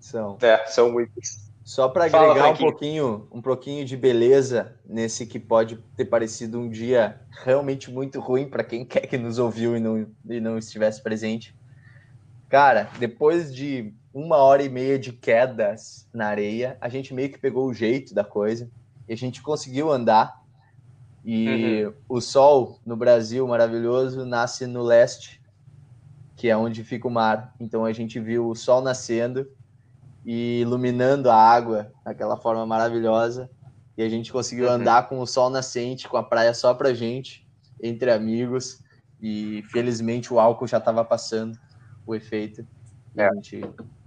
[0.00, 0.36] São.
[0.42, 1.50] É, são muitos.
[1.72, 6.60] Só para Fala, agregar um pouquinho, um pouquinho de beleza nesse que pode ter parecido
[6.60, 10.58] um dia realmente muito ruim para quem quer que nos ouviu e não, e não
[10.58, 11.56] estivesse presente.
[12.50, 17.38] Cara, depois de uma hora e meia de quedas na areia, a gente meio que
[17.38, 18.70] pegou o jeito da coisa
[19.08, 20.42] e a gente conseguiu andar.
[21.24, 25.40] E o sol no Brasil maravilhoso nasce no leste,
[26.36, 27.54] que é onde fica o mar.
[27.58, 29.48] Então a gente viu o sol nascendo
[30.24, 33.48] e iluminando a água daquela forma maravilhosa.
[33.96, 34.72] E a gente conseguiu Uhum.
[34.72, 37.46] andar com o sol nascente, com a praia só pra gente,
[37.82, 38.80] entre amigos.
[39.20, 41.56] E felizmente o álcool já estava passando
[42.06, 42.66] o efeito.
[43.14, 43.28] E É.
[43.28, 43.60] a gente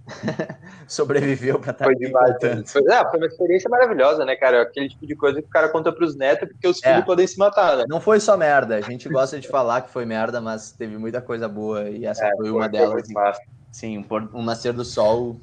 [0.86, 2.32] Sobreviveu pra estar Foi aqui demais.
[2.34, 2.66] contando.
[2.68, 4.62] Foi, não, foi uma experiência maravilhosa, né, cara?
[4.62, 6.90] Aquele tipo de coisa que o cara conta pros netos porque os É.
[6.92, 7.84] filhos podem se matar, né?
[7.88, 11.20] Não foi só merda, a gente gosta de falar que foi merda, mas teve muita
[11.20, 13.36] coisa boa e essa foi uma É, Foi delas.
[13.72, 15.36] Sim, por- um nascer do sol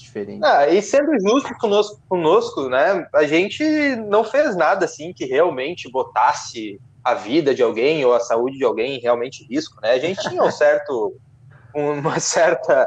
[0.00, 0.44] diferente.
[0.44, 3.06] Ah, e sendo justo conosco, conosco, né?
[3.14, 3.64] A gente
[4.08, 8.64] não fez nada assim que realmente botasse a vida de alguém ou a saúde de
[8.64, 9.92] alguém realmente em risco, né?
[9.92, 11.14] A gente tinha um certo,
[11.74, 12.86] uma certa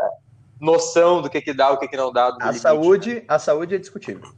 [0.59, 2.27] noção do que que dá, o que que não dá.
[2.27, 4.29] A limite, saúde, a saúde é discutível.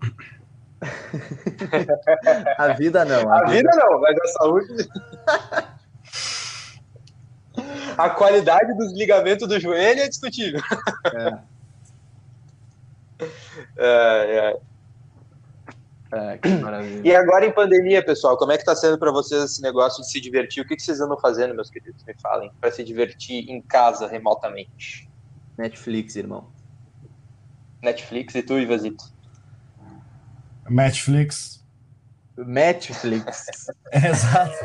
[2.57, 3.31] a vida não.
[3.31, 4.89] A vida não, mas a saúde.
[7.97, 10.61] a qualidade dos ligamentos do joelho é discutível.
[11.13, 11.37] É,
[13.77, 14.57] é.
[16.11, 17.01] É, que maravilha.
[17.03, 20.09] E agora em pandemia, pessoal, como é que tá sendo para vocês esse negócio de
[20.09, 20.63] se divertir?
[20.63, 22.03] O que, que vocês andam fazendo, meus queridos?
[22.03, 25.09] Me falem, para se divertir em casa, remotamente.
[25.57, 26.47] Netflix, irmão.
[27.81, 29.03] Netflix e tu, Ivazito.
[30.69, 31.63] Netflix.
[32.37, 33.47] Netflix.
[33.91, 34.55] Exato.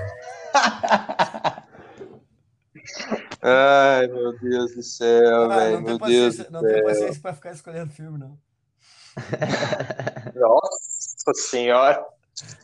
[3.43, 5.77] Ai, meu Deus do céu, Ah, velho.
[5.77, 8.39] não Meu tem Deus do não tem paciência pra ficar escolhendo filme, não.
[10.35, 12.05] Nossa senhora.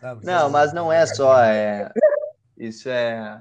[0.00, 0.24] Sabe?
[0.24, 1.40] Não, mas não é só.
[1.42, 1.90] É...
[2.56, 3.38] Isso é.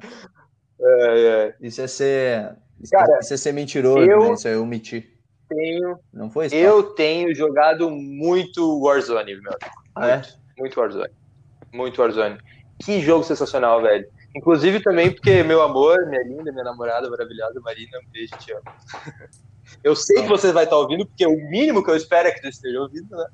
[0.82, 1.54] Ai, ai.
[1.62, 2.56] Isso é ser.
[2.82, 4.34] Isso, Cara, isso é ser mentiroso, eu- né?
[4.34, 5.14] Isso é omitir.
[5.48, 6.56] Tenho, Não foi isso?
[6.56, 9.82] eu tenho jogado muito Warzone, meu amigo.
[9.96, 10.16] Ah, é?
[10.18, 11.14] Muito, muito Warzone.
[11.72, 12.38] Muito Warzone.
[12.84, 14.06] Que jogo sensacional, velho.
[14.36, 18.64] Inclusive também porque meu amor, minha linda, minha namorada maravilhosa, Marina, um beijo, te amo.
[19.84, 22.40] Eu sei que você vai estar ouvindo, porque o mínimo que eu espero é que
[22.42, 23.26] você esteja ouvindo, né?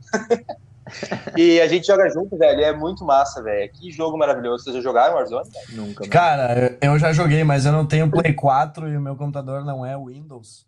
[1.37, 2.61] E a gente joga junto, velho.
[2.61, 3.71] É muito massa, velho.
[3.71, 4.63] Que jogo maravilhoso.
[4.63, 5.49] Vocês já jogaram Warzone?
[5.49, 5.65] velho?
[5.81, 6.01] Nunca.
[6.01, 6.11] mano.
[6.11, 9.85] Cara, eu já joguei, mas eu não tenho Play 4 e o meu computador não
[9.85, 10.65] é Windows.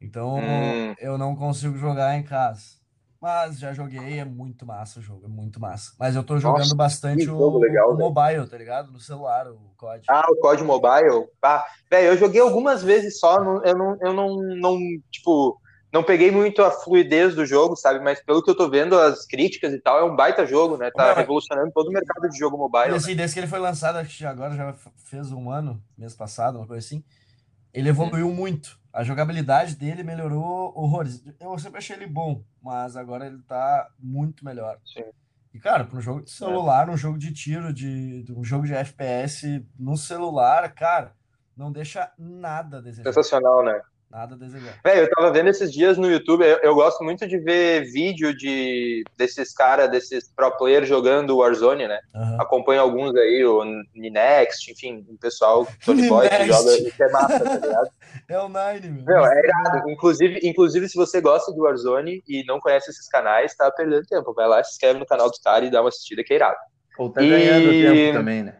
[0.00, 0.94] Então Hum.
[0.98, 2.76] eu não consigo jogar em casa.
[3.20, 5.92] Mas já joguei, é muito massa o jogo, é muito massa.
[5.98, 8.92] Mas eu tô jogando Nossa, bastante o, legal, o mobile, tá ligado?
[8.92, 10.04] No celular, o COD.
[10.08, 11.26] Ah, o COD Mobile.
[11.42, 13.36] Ah, velho, eu joguei algumas vezes só.
[13.64, 14.78] eu não, eu não, não,
[15.10, 15.58] tipo,
[15.92, 18.00] não peguei muito a fluidez do jogo, sabe?
[18.00, 20.90] Mas pelo que eu tô vendo, as críticas e tal, é um baita jogo, né?
[20.90, 22.94] Tá Não, revolucionando todo o mercado de jogo mobile.
[22.94, 26.58] Assim, desde que ele foi lançado, acho que agora já fez um ano, mês passado,
[26.58, 27.02] uma coisa assim,
[27.72, 28.78] ele evoluiu muito.
[28.96, 31.22] A jogabilidade dele melhorou horrores.
[31.38, 34.78] Eu sempre achei ele bom, mas agora ele tá muito melhor.
[34.86, 35.04] Sim.
[35.52, 38.64] E, cara, para um jogo de celular, um jogo de tiro, de, de um jogo
[38.64, 41.14] de FPS no celular, cara,
[41.54, 43.12] não deixa nada a desejar.
[43.12, 43.82] Sensacional, né?
[44.08, 44.78] Nada a desejar.
[44.84, 48.34] Velho, eu tava vendo esses dias no YouTube, eu, eu gosto muito de ver vídeo
[48.36, 51.98] de desses caras, desses pro players jogando Warzone, né?
[52.14, 52.36] Aham.
[52.40, 57.40] Acompanho alguns aí, o Ninext, enfim, o pessoal, Tony Boy, que joga, isso é massa,
[57.40, 57.90] tá ligado?
[58.28, 59.04] É o Nine, meu.
[59.04, 59.90] Meu, é irado.
[59.90, 64.32] Inclusive, inclusive, se você gosta do Warzone e não conhece esses canais, tá perdendo tempo.
[64.34, 66.56] Vai lá, se inscreve no canal do cara e dá uma assistida que é irado.
[66.98, 68.56] Ou tá E- ganhando tempo também, né?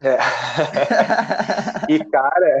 [0.00, 0.16] É.
[1.88, 2.58] E, cara,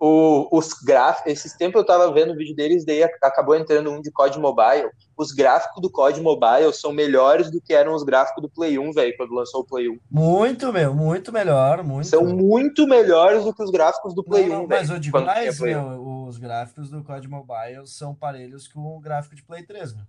[0.00, 1.32] o- os gráficos.
[1.32, 4.38] Esses tempos eu tava vendo o vídeo deles, daí ac- acabou entrando um de COD
[4.38, 4.88] Mobile.
[5.16, 8.92] Os gráficos do COD Mobile são melhores do que eram os gráficos do Play 1,
[8.92, 9.98] velho, quando lançou o Play 1.
[10.10, 12.06] Muito, meu, muito melhor, muito.
[12.08, 14.96] São muito melhores do que os gráficos do Play Não, 1, não, mas velho.
[14.96, 15.88] eu digo mais, Play 1.
[15.90, 20.04] meu, os gráficos do COD Mobile são parelhos com o gráfico de Play 3, meu.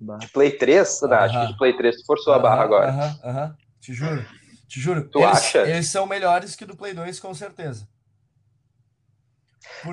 [0.00, 0.18] Bah.
[0.32, 1.00] Play 3?
[1.02, 2.88] Não, acho que de Play 3 tu forçou a barra agora.
[2.90, 3.56] Aham, aham.
[3.80, 4.24] Te juro.
[4.68, 5.08] Te juro.
[5.08, 5.58] Tu eles, acha?
[5.62, 7.86] Eles são melhores que do Play 2, com certeza.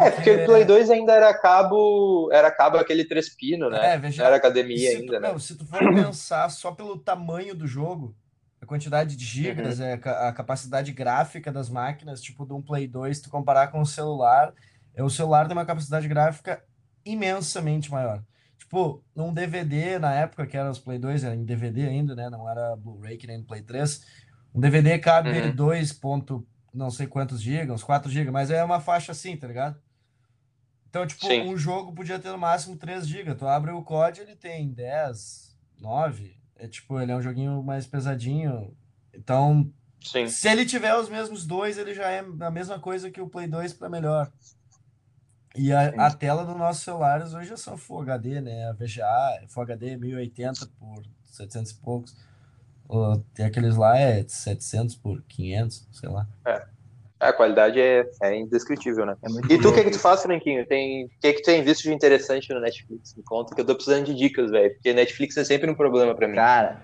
[0.01, 3.93] É, porque o Play 2 ainda era cabo, era cabo aquele três pino, né?
[3.93, 5.29] É, veja- era academia se ainda, tu, né?
[5.29, 8.15] meu, se tu for pensar só pelo tamanho do jogo,
[8.61, 9.85] a quantidade de gigas, Uhum.
[9.85, 9.93] é,
[10.27, 13.85] a capacidade gráfica das máquinas, tipo de um Play 2, se tu comparar com o
[13.85, 14.53] celular,
[14.95, 16.63] é, o celular tem uma capacidade gráfica
[17.05, 18.23] imensamente maior.
[18.57, 22.29] Tipo, num DVD, na época que era os Play 2, era em DVD ainda, né?
[22.29, 24.01] Não era Blu-ray que nem no Play 3.
[24.53, 25.55] Um DVD cabe Uhum.
[25.55, 29.47] 2 ponto não sei quantos gigas, uns 4 gigas, mas é uma faixa assim, tá
[29.47, 29.79] ligado?
[30.89, 31.47] Então, tipo, Sim.
[31.47, 33.35] um jogo podia ter no máximo 3 GB.
[33.35, 36.35] Tu abre o COD, ele tem 10, 9.
[36.57, 38.75] É tipo, ele é um joguinho mais pesadinho.
[39.13, 40.27] Então, Sim.
[40.27, 43.47] se ele tiver os mesmos dois, ele já é a mesma coisa que o Play
[43.47, 44.31] 2 para melhor.
[45.55, 48.69] E a, a tela dos nossos celulares hoje já são Full HD, né?
[48.69, 52.15] A VGA, Full HD 1080 por 700 e poucos.
[53.33, 56.27] Tem aqueles lá, é 700 por 500, sei lá.
[57.19, 59.15] A qualidade é, é indescritível, né?
[59.21, 60.65] É E tu, o que, louco que tu faz, Franquinho?
[60.65, 63.13] Tem, o que, que tu tem visto de interessante no Netflix?
[63.15, 64.73] Me conta que eu tô precisando de dicas, velho.
[64.73, 66.33] Porque Netflix é sempre um problema pra mim.
[66.33, 66.81] Cara,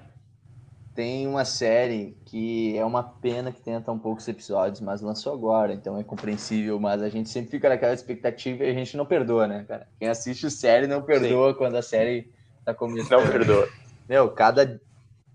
[0.93, 5.74] tem uma série que é uma pena que tenha tão poucos episódios, mas lançou agora,
[5.74, 9.47] então é compreensível, mas a gente sempre fica naquela expectativa e a gente não perdoa,
[9.47, 9.88] né, cara?
[9.99, 11.58] Quem assiste série não perdoa Sim.
[11.58, 12.32] quando a série
[12.64, 13.24] tá começando.
[13.24, 13.70] Não perdoa.
[14.08, 14.80] Meu, cada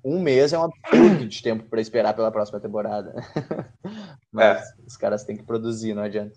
[0.04, 3.14] um mês é um absurdo de tempo para esperar pela próxima temporada.
[4.32, 4.74] mas é.
[4.86, 6.36] os caras têm que produzir, não adianta.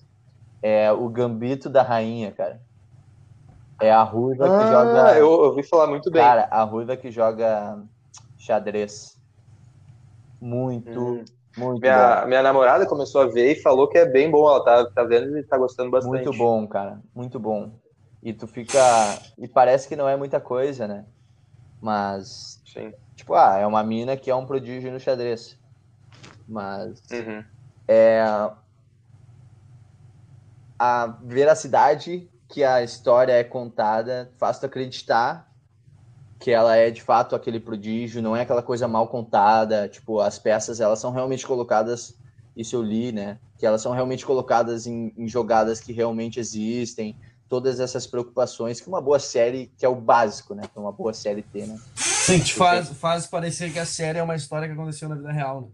[0.62, 2.62] É o Gambito da Rainha, cara.
[3.82, 5.18] É a ruiva ah, que joga.
[5.20, 6.22] Eu ouvi falar muito bem.
[6.22, 7.84] Cara, a ruiva que joga
[8.38, 9.20] xadrez.
[10.40, 11.26] Muito, hum.
[11.58, 12.28] muito minha, bom.
[12.28, 14.48] Minha namorada começou a ver e falou que é bem bom.
[14.48, 16.26] Ela tá, tá vendo e tá gostando bastante.
[16.26, 17.02] Muito bom, cara.
[17.14, 17.72] Muito bom.
[18.24, 18.80] E tu fica.
[19.38, 21.06] E parece que não é muita coisa, né?
[21.82, 22.62] Mas.
[22.66, 22.94] Sim.
[23.16, 25.58] Tipo, ah, é uma mina que é um prodígio no xadrez.
[26.48, 27.02] Mas.
[27.12, 27.44] Uhum.
[27.88, 28.24] É.
[30.78, 35.50] A veracidade que a história é contada faz tu acreditar
[36.40, 40.38] que ela é de fato aquele prodígio, não é aquela coisa mal contada, tipo, as
[40.38, 42.16] peças elas são realmente colocadas,
[42.56, 47.16] isso eu li, né, que elas são realmente colocadas em, em jogadas que realmente existem,
[47.48, 51.14] todas essas preocupações que uma boa série, que é o básico, né, que uma boa
[51.14, 51.80] série tem, né.
[52.26, 55.32] Sim, te faz, faz parecer que a série é uma história que aconteceu na vida
[55.32, 55.68] real, né.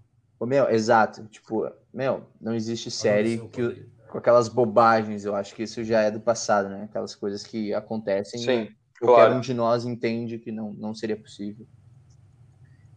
[0.43, 5.83] Meu, exato, tipo, meu, não existe série que, com aquelas bobagens, eu acho que isso
[5.83, 8.67] já é do passado, né, aquelas coisas que acontecem Sim
[9.01, 9.35] qualquer claro.
[9.35, 11.65] um de nós entende que não, não seria possível.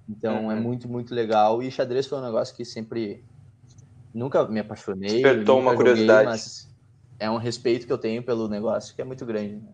[0.09, 0.53] Então é uhum.
[0.53, 1.63] é muito, muito legal.
[1.63, 3.25] E xadrez foi um negócio que sempre
[4.13, 5.23] nunca me apaixonei.
[5.23, 6.27] Despertou uma joguei, curiosidade.
[6.27, 6.71] Mas
[7.19, 9.57] é um respeito que eu tenho pelo negócio que é muito grande.
[9.57, 9.73] Né?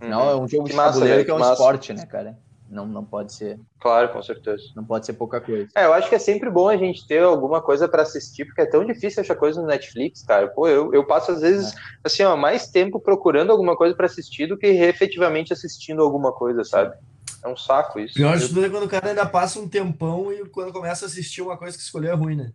[0.00, 0.08] Uhum.
[0.08, 1.52] Não, é um jogo que de massa, tabuleiro que é um massa.
[1.52, 2.38] esporte, né, cara?
[2.70, 3.58] Não, não pode ser.
[3.80, 4.62] Claro, com certeza.
[4.76, 5.68] Não pode ser pouca coisa.
[5.74, 8.60] É, eu acho que é sempre bom a gente ter alguma coisa para assistir, porque
[8.60, 10.46] é tão difícil achar coisa no Netflix, cara.
[10.46, 11.76] Pô, eu, eu passo às vezes, é.
[12.04, 16.62] assim, ó, mais tempo procurando alguma coisa para assistir do que efetivamente assistindo alguma coisa,
[16.62, 16.96] sabe?
[17.42, 18.14] É um saco isso.
[18.14, 21.08] Pior de tudo é quando o cara ainda passa um tempão e quando começa a
[21.08, 22.52] assistir uma coisa que escolheu é ruim, né?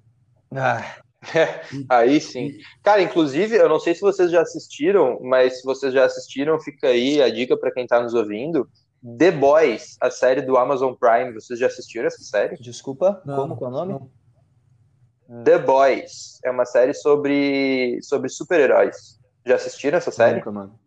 [0.56, 0.82] Ah,
[1.34, 2.52] é, aí sim.
[2.84, 6.88] Cara, inclusive, eu não sei se vocês já assistiram, mas se vocês já assistiram, fica
[6.88, 8.68] aí a dica para quem tá nos ouvindo.
[9.18, 11.34] The Boys, a série do Amazon Prime.
[11.34, 12.58] Vocês já assistiram essa série?
[12.58, 13.94] Desculpa, não, como é o nome?
[15.28, 15.44] Não.
[15.44, 19.20] The Boys é uma série sobre, sobre super-heróis.
[19.46, 20.38] Já assistiram essa série?
[20.38, 20.80] Nunca, mano.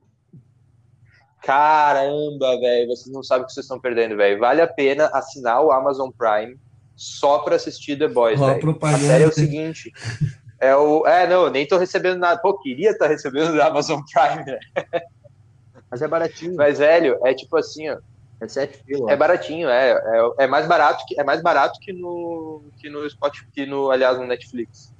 [1.42, 4.38] Caramba, velho, vocês não sabem o que vocês estão perdendo, velho.
[4.38, 6.58] Vale a pena assinar o Amazon Prime
[6.98, 8.78] só para assistir The Boys, velho.
[8.82, 9.92] A série é o seguinte.
[10.58, 11.06] É o.
[11.06, 12.40] É, não, nem tô recebendo nada.
[12.40, 14.58] Pô, queria estar tá recebendo da Amazon Prime, né?
[15.88, 16.56] Mas é baratinho.
[16.56, 17.98] Mas, velho, é tipo assim, ó.
[18.40, 19.10] É 7 pila.
[19.10, 20.44] É baratinho, é, é.
[20.44, 24.18] É mais barato que, é mais barato que no, que no Spotify, que no, aliás,
[24.18, 24.92] no Netflix.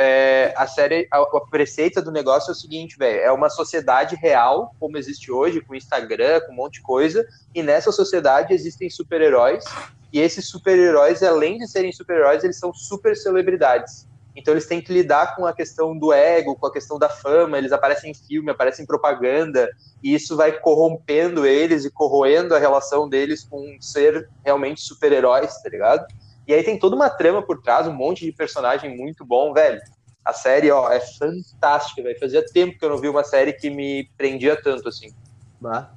[0.00, 4.14] É, a série, a, a preceita do negócio é o seguinte, velho, é uma sociedade
[4.14, 8.88] real, como existe hoje, com Instagram, com um monte de coisa, e nessa sociedade existem
[8.88, 9.64] super-heróis,
[10.12, 14.06] e esses super-heróis, além de serem super-heróis, eles são super celebridades.
[14.36, 17.58] Então eles têm que lidar com a questão do ego, com a questão da fama,
[17.58, 19.68] eles aparecem em filme, aparecem em propaganda,
[20.00, 25.68] e isso vai corrompendo eles e corroendo a relação deles com ser realmente super-heróis, tá
[25.68, 26.06] ligado?
[26.48, 29.78] E aí tem toda uma trama por trás, um monte de personagem muito bom, velho.
[30.24, 32.18] A série, ó, é fantástica, velho.
[32.18, 35.14] Fazia tempo que eu não vi uma série que me prendia tanto assim.
[35.60, 35.90] Bah.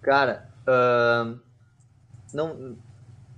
[0.00, 1.38] Cara, uh,
[2.32, 2.76] não,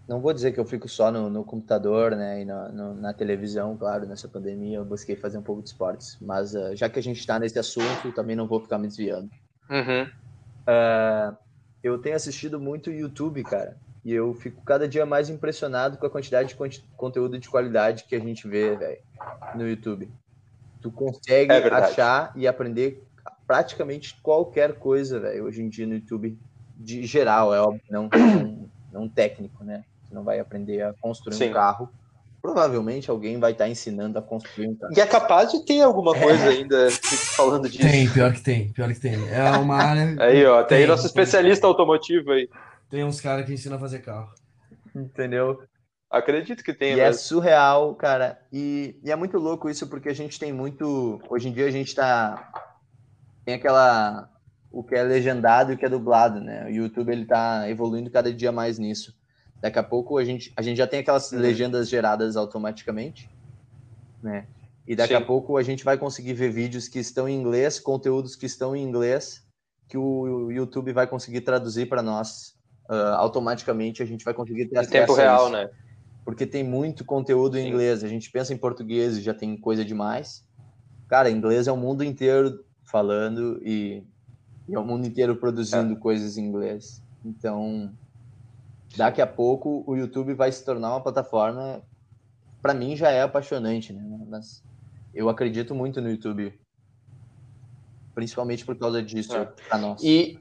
[0.08, 3.12] não vou dizer que eu fico só no, no computador, né, e no, no, na
[3.12, 6.98] televisão, claro, nessa pandemia eu busquei fazer um pouco de esportes, mas uh, já que
[6.98, 9.28] a gente está nesse assunto, também não vou ficar me desviando.
[9.68, 10.04] Uhum.
[10.68, 11.36] Uh,
[11.82, 16.10] eu tenho assistido muito YouTube, cara, e eu fico cada dia mais impressionado com a
[16.10, 18.98] quantidade de conte conteúdo de qualidade que a gente vê, velho,
[19.54, 20.10] no YouTube.
[20.80, 23.02] Tu consegue é achar e aprender
[23.46, 26.38] praticamente qualquer coisa, velho, hoje em dia no YouTube,
[26.76, 29.84] de geral, é óbvio, não, não, não técnico, né?
[30.14, 31.50] não vai aprender a construir Sim.
[31.50, 31.90] um carro,
[32.40, 34.94] provavelmente alguém vai estar tá ensinando a construir um carro.
[34.96, 36.48] E é capaz de ter alguma coisa é.
[36.48, 36.90] ainda
[37.36, 37.82] falando disso.
[37.82, 39.14] Tem, pior que tem, pior que tem.
[39.30, 40.16] É uma área.
[40.20, 41.70] Aí, ó, tem, tem nosso especialista tem.
[41.70, 42.48] automotivo aí.
[42.90, 44.32] Tem uns caras que ensinam a fazer carro.
[44.94, 45.62] Entendeu?
[46.14, 46.94] Acredito que tem.
[46.94, 48.40] E é surreal, cara.
[48.52, 51.20] E, e, é muito louco isso, porque a gente tem muito.
[51.28, 52.52] Hoje em dia a gente tá.
[53.44, 54.30] Tem aquela.
[54.70, 56.66] O que é legendado e o que é dublado, né?
[56.66, 59.16] O YouTube ele tá evoluindo cada dia mais nisso.
[59.60, 61.38] Daqui a pouco a gente, a gente já tem aquelas uhum.
[61.38, 63.28] legendas geradas automaticamente,
[64.22, 64.46] né?
[64.86, 65.22] E daqui Sim.
[65.22, 68.74] a pouco a gente vai conseguir ver vídeos que estão em inglês, conteúdos que estão
[68.76, 69.44] em inglês,
[69.88, 72.54] que o YouTube vai conseguir traduzir para nós
[72.88, 74.02] uh, automaticamente.
[74.02, 75.70] A gente vai conseguir ter acesso em tempo real, né?
[76.24, 78.02] Porque tem muito conteúdo em inglês.
[78.02, 80.46] A gente pensa em português e já tem coisa demais.
[81.08, 84.02] Cara, inglês é o mundo inteiro falando e,
[84.68, 85.96] e é o mundo inteiro produzindo é.
[85.96, 87.02] coisas em inglês.
[87.24, 87.92] Então,
[88.96, 91.82] daqui a pouco o YouTube vai se tornar uma plataforma,
[92.62, 94.02] para mim já é apaixonante, né?
[94.28, 94.62] Mas
[95.14, 96.58] eu acredito muito no YouTube,
[98.14, 99.44] principalmente por causa disso É.
[99.68, 100.02] para nós.
[100.02, 100.38] E,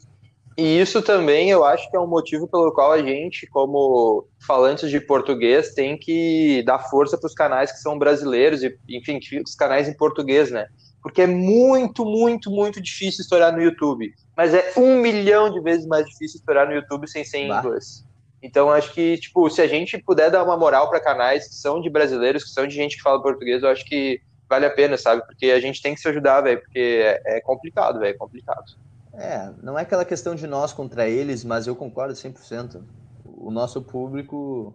[0.57, 4.89] e isso também eu acho que é um motivo pelo qual a gente, como falantes
[4.89, 9.55] de português, tem que dar força para os canais que são brasileiros e, enfim, os
[9.55, 10.67] canais em português, né?
[11.01, 14.13] Porque é muito, muito, muito difícil estourar no YouTube.
[14.35, 17.59] Mas é um milhão de vezes mais difícil estourar no YouTube sem ser em Bah.
[17.59, 18.05] inglês.
[18.41, 21.81] Então acho que, tipo, se a gente puder dar uma moral para canais que são
[21.81, 24.97] de brasileiros, que são de gente que fala português, eu acho que vale a pena,
[24.97, 25.25] sabe?
[25.25, 28.65] Porque a gente tem que se ajudar, velho, porque é, é complicado, velho, é complicado.
[29.13, 32.81] É, não é aquela questão de nós contra eles, mas eu concordo 100%.
[33.25, 34.73] O nosso público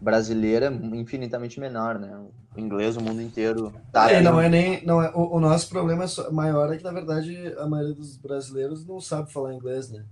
[0.00, 2.16] brasileiro é infinitamente menor, né?
[2.16, 4.84] O inglês, o mundo inteiro tá É, não é nem.
[4.86, 8.16] Não é, o, o nosso problema é maior é que, na verdade, a maioria dos
[8.16, 10.04] brasileiros não sabe falar inglês, né?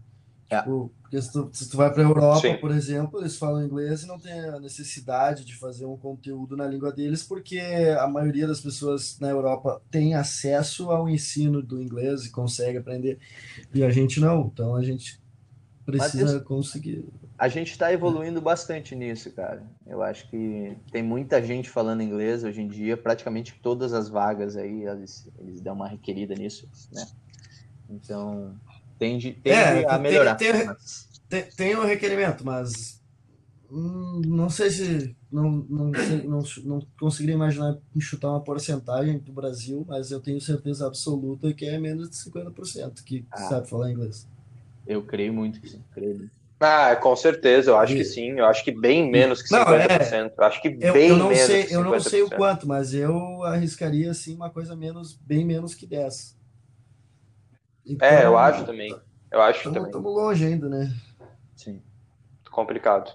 [0.50, 0.58] É.
[0.58, 2.56] Tipo, porque se tu, se tu vai para a Europa, Sim.
[2.56, 6.66] por exemplo, eles falam inglês e não tem a necessidade de fazer um conteúdo na
[6.66, 7.60] língua deles, porque
[7.98, 13.18] a maioria das pessoas na Europa tem acesso ao ensino do inglês e consegue aprender,
[13.74, 14.50] e a gente não.
[14.50, 15.20] Então a gente
[15.84, 17.04] precisa conseguir.
[17.36, 19.62] A gente está evoluindo bastante nisso, cara.
[19.86, 24.56] Eu acho que tem muita gente falando inglês hoje em dia, praticamente todas as vagas
[24.56, 27.06] aí, eles, eles dão uma requerida nisso, né?
[27.90, 28.54] Então,
[29.02, 30.36] tende, tende É, a melhorar.
[30.36, 33.00] tem- mas- Tem, tem um requerimento, mas
[33.70, 35.90] hum, não sei se não, não,
[36.24, 41.64] não, não conseguiria imaginar chutar uma porcentagem do Brasil, mas eu tenho certeza absoluta que
[41.64, 43.38] é menos de 50% que Ah.
[43.48, 44.28] sabe falar inglês.
[44.86, 46.30] Eu creio muito que sim, creio.
[46.60, 49.64] Ah, com certeza, eu acho E- que sim, eu acho que bem menos que Não,
[49.64, 50.34] 50%.
[50.38, 52.36] Eu acho que Eu, bem eu não menos sei, que eu não sei o 50%.
[52.36, 56.36] quanto, mas eu arriscaria assim uma coisa menos, bem menos que 10.
[58.00, 58.94] É, eu acho também.
[59.30, 59.84] Eu acho também.
[59.84, 60.92] Estamos longe ainda, né?
[61.56, 61.82] Sim.
[62.50, 63.12] complicado.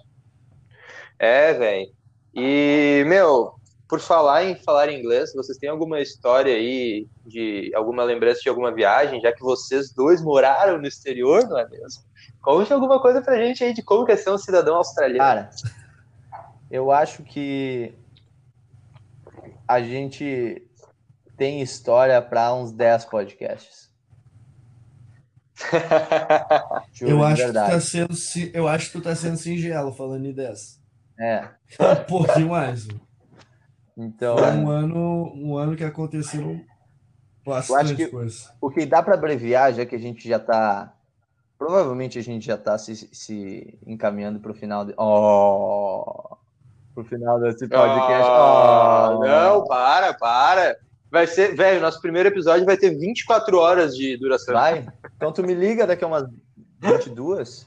[1.18, 1.90] É, velho.
[2.34, 3.54] E, meu,
[3.88, 8.72] por falar em falar inglês, vocês têm alguma história aí de alguma lembrança de alguma
[8.72, 12.02] viagem, já que vocês dois moraram no exterior, não é mesmo?
[12.42, 15.18] Conte alguma coisa pra gente aí de como que é ser um cidadão australiano.
[15.18, 15.50] Cara,
[16.70, 17.94] eu acho que
[19.66, 20.62] a gente
[21.36, 23.87] tem história para uns 10 podcasts.
[26.92, 28.14] Juro, Eu acho, que tá sendo,
[28.54, 30.78] eu acho que tu tá sendo singelo falando em 10.
[31.20, 31.48] É.
[31.80, 32.86] Um pouquinho mais.
[33.96, 36.60] Então, Foi um ano, um ano que aconteceram
[37.44, 38.50] bastante que- coisa.
[38.60, 40.92] o que dá para abreviar, já que a gente já tá.
[41.58, 44.84] Provavelmente a gente já tá se, se encaminhando pro final.
[44.84, 44.94] De...
[44.96, 46.36] Oh!
[46.94, 48.28] Pro final desse podcast.
[48.30, 49.24] Ah, Oh!
[49.24, 50.76] não, para, para.
[51.10, 54.54] Vai ser, velho, nosso primeiro episódio vai ter 24 horas de duração.
[54.54, 54.86] Vai?
[55.18, 56.24] Então tu me liga daqui a umas
[56.80, 57.66] 22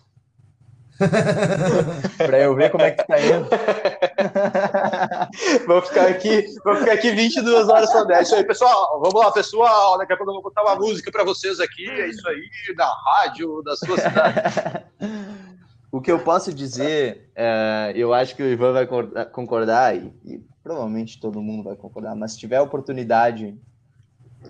[2.18, 3.50] pra eu ver como é que tá indo.
[5.68, 8.28] Vou ficar aqui, vou ficar aqui 22 horas só 10.
[8.28, 9.00] Isso aí, pessoal.
[9.02, 9.98] Vamos lá, pessoal.
[9.98, 11.90] Daqui a pouco eu vou botar uma música pra vocês aqui.
[11.90, 12.42] É isso aí,
[12.76, 14.86] da rádio, da sua cidade.
[15.94, 20.14] O que eu posso dizer, é, eu acho que o Ivan vai cor- concordar, e,
[20.24, 23.60] e provavelmente todo mundo vai concordar, mas se tiver a oportunidade,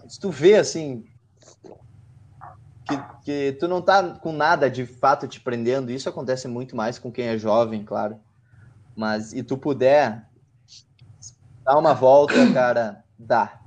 [0.08, 1.04] se tu vê assim,
[2.98, 6.98] que, que tu não tá com nada de fato te prendendo, isso acontece muito mais
[7.00, 8.20] com quem é jovem, claro,
[8.96, 10.26] mas e tu puder
[11.66, 13.58] dar uma volta, cara, dá.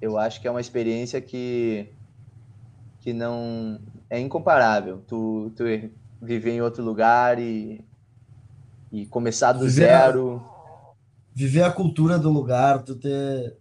[0.00, 1.94] Eu acho que é uma experiência que,
[3.00, 5.02] que não é incomparável.
[5.06, 5.64] Tu, tu
[6.20, 7.82] viver em outro lugar e,
[8.92, 10.42] e começar do Viver a- zero.
[11.34, 13.58] Viver a cultura do lugar, tu ter.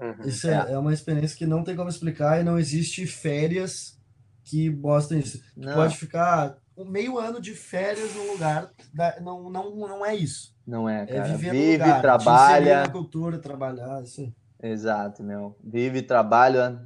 [0.00, 0.26] Uhum.
[0.26, 3.98] Isso é, é uma experiência que não tem como explicar e não existe férias
[4.44, 5.40] que mostrem isso.
[5.56, 10.14] Não, pode ficar um meio ano de férias num lugar, da- não, não, não é
[10.14, 10.54] isso.
[10.66, 11.24] Não é, É cara.
[11.24, 12.82] viver no Vive, lugar, trabalha.
[12.86, 14.32] na cultura, trabalhar, assim.
[14.62, 15.56] Exato, meu.
[15.62, 16.80] Vive, trabalha,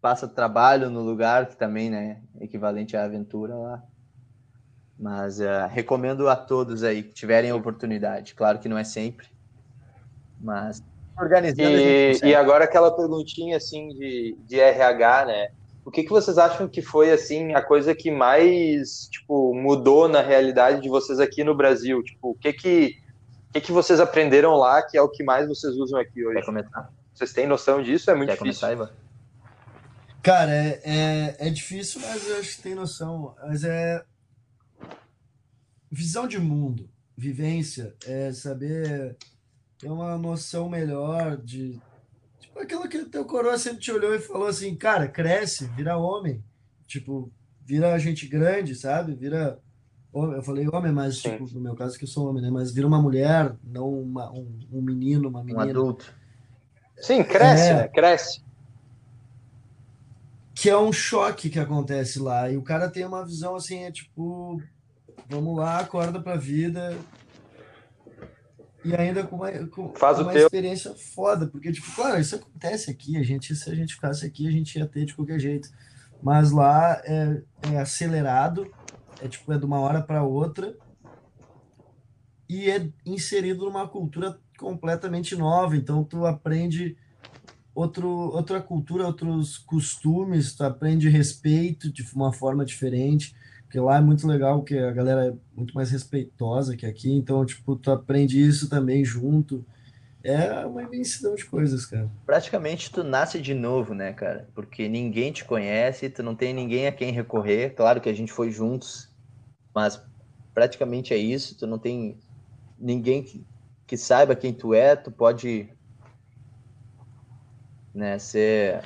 [0.00, 3.82] passa trabalho no lugar, que também, né, é equivalente à aventura lá.
[4.98, 8.34] Mas eh, recomendo a todos aí que tiverem a oportunidade.
[8.34, 9.26] Claro que não é sempre,
[10.38, 10.82] mas
[11.18, 15.48] organizando E, e agora aquela perguntinha assim de, de RH, né?
[15.84, 20.20] O que, que vocês acham que foi assim a coisa que mais tipo mudou na
[20.20, 22.02] realidade de vocês aqui no Brasil?
[22.02, 22.96] Tipo, o que que
[23.50, 26.40] o que, que vocês aprenderam lá que é o que mais vocês usam aqui hoje?
[26.40, 26.92] Quer começar?
[27.14, 28.10] Vocês têm noção disso?
[28.10, 28.66] É muito Quer difícil.
[28.68, 28.90] começar, Ivan?
[30.22, 33.34] Cara, é, é, é difícil, mas eu acho que tem noção.
[33.46, 34.04] Mas é.
[35.88, 39.16] Visão de mundo, vivência, é saber
[39.78, 41.80] ter uma noção melhor de.
[42.40, 45.96] Tipo, aquilo que o teu coroa sempre te olhou e falou assim, cara, cresce, vira
[45.98, 46.42] homem.
[46.86, 47.30] Tipo,
[47.64, 49.14] vira gente grande, sabe?
[49.14, 49.58] Vira.
[50.14, 51.32] Eu falei homem, mas Sim.
[51.32, 52.50] tipo, no meu caso que eu sou homem, né?
[52.50, 55.64] Mas vira uma mulher, não uma, um, um menino, uma Um menina.
[55.64, 56.10] adulto.
[56.96, 57.74] Sim, cresce, É.
[57.74, 57.88] né?
[57.88, 58.40] Cresce.
[60.54, 62.50] que é um choque que acontece lá.
[62.50, 64.58] E o cara tem uma visão assim, é tipo,
[65.28, 66.96] vamos lá, acorda pra vida.
[68.86, 70.42] E ainda com uma, com, Faz com uma teu.
[70.42, 74.46] experiência foda, porque, tipo, claro, isso acontece aqui, a gente, se a gente ficasse aqui,
[74.46, 75.68] a gente ia ter de qualquer jeito.
[76.22, 78.72] Mas lá é, é acelerado,
[79.20, 80.76] é tipo, é de uma hora para outra,
[82.48, 86.96] e é inserido numa cultura completamente nova, então tu aprende
[87.74, 93.34] outro, outra cultura, outros costumes, tu aprende respeito de uma forma diferente,
[93.66, 97.44] porque lá é muito legal que a galera é muito mais respeitosa que aqui, então,
[97.44, 99.64] tipo, tu aprende isso também junto.
[100.22, 102.08] É uma imensidão de coisas, cara.
[102.24, 104.48] Praticamente tu nasce de novo, né, cara?
[104.54, 107.74] Porque ninguém te conhece, tu não tem ninguém a quem recorrer.
[107.74, 109.08] Claro que a gente foi juntos,
[109.74, 110.00] mas
[110.54, 111.56] praticamente é isso.
[111.56, 112.18] Tu não tem
[112.78, 113.44] ninguém que,
[113.86, 114.94] que saiba quem tu é.
[114.94, 115.68] Tu pode,
[117.96, 118.82] né, ser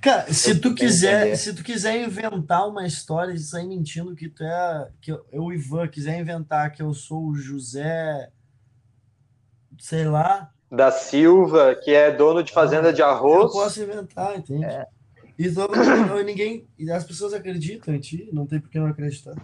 [0.00, 1.36] Cara, se Eu tu quiser, entender.
[1.36, 5.42] se tu quiser inventar uma história e sair mentindo que tu é, que eu, eu,
[5.44, 8.30] o Ivan, quiser inventar que eu sou o José,
[9.78, 13.52] sei lá, Da Silva, que é dono de fazenda de eu arroz.
[13.52, 14.64] posso inventar, entende?
[14.64, 14.86] É.
[15.38, 18.86] E todo mundo- ninguém, e as pessoas acreditam em ti, não tem por que não
[18.86, 19.34] acreditar.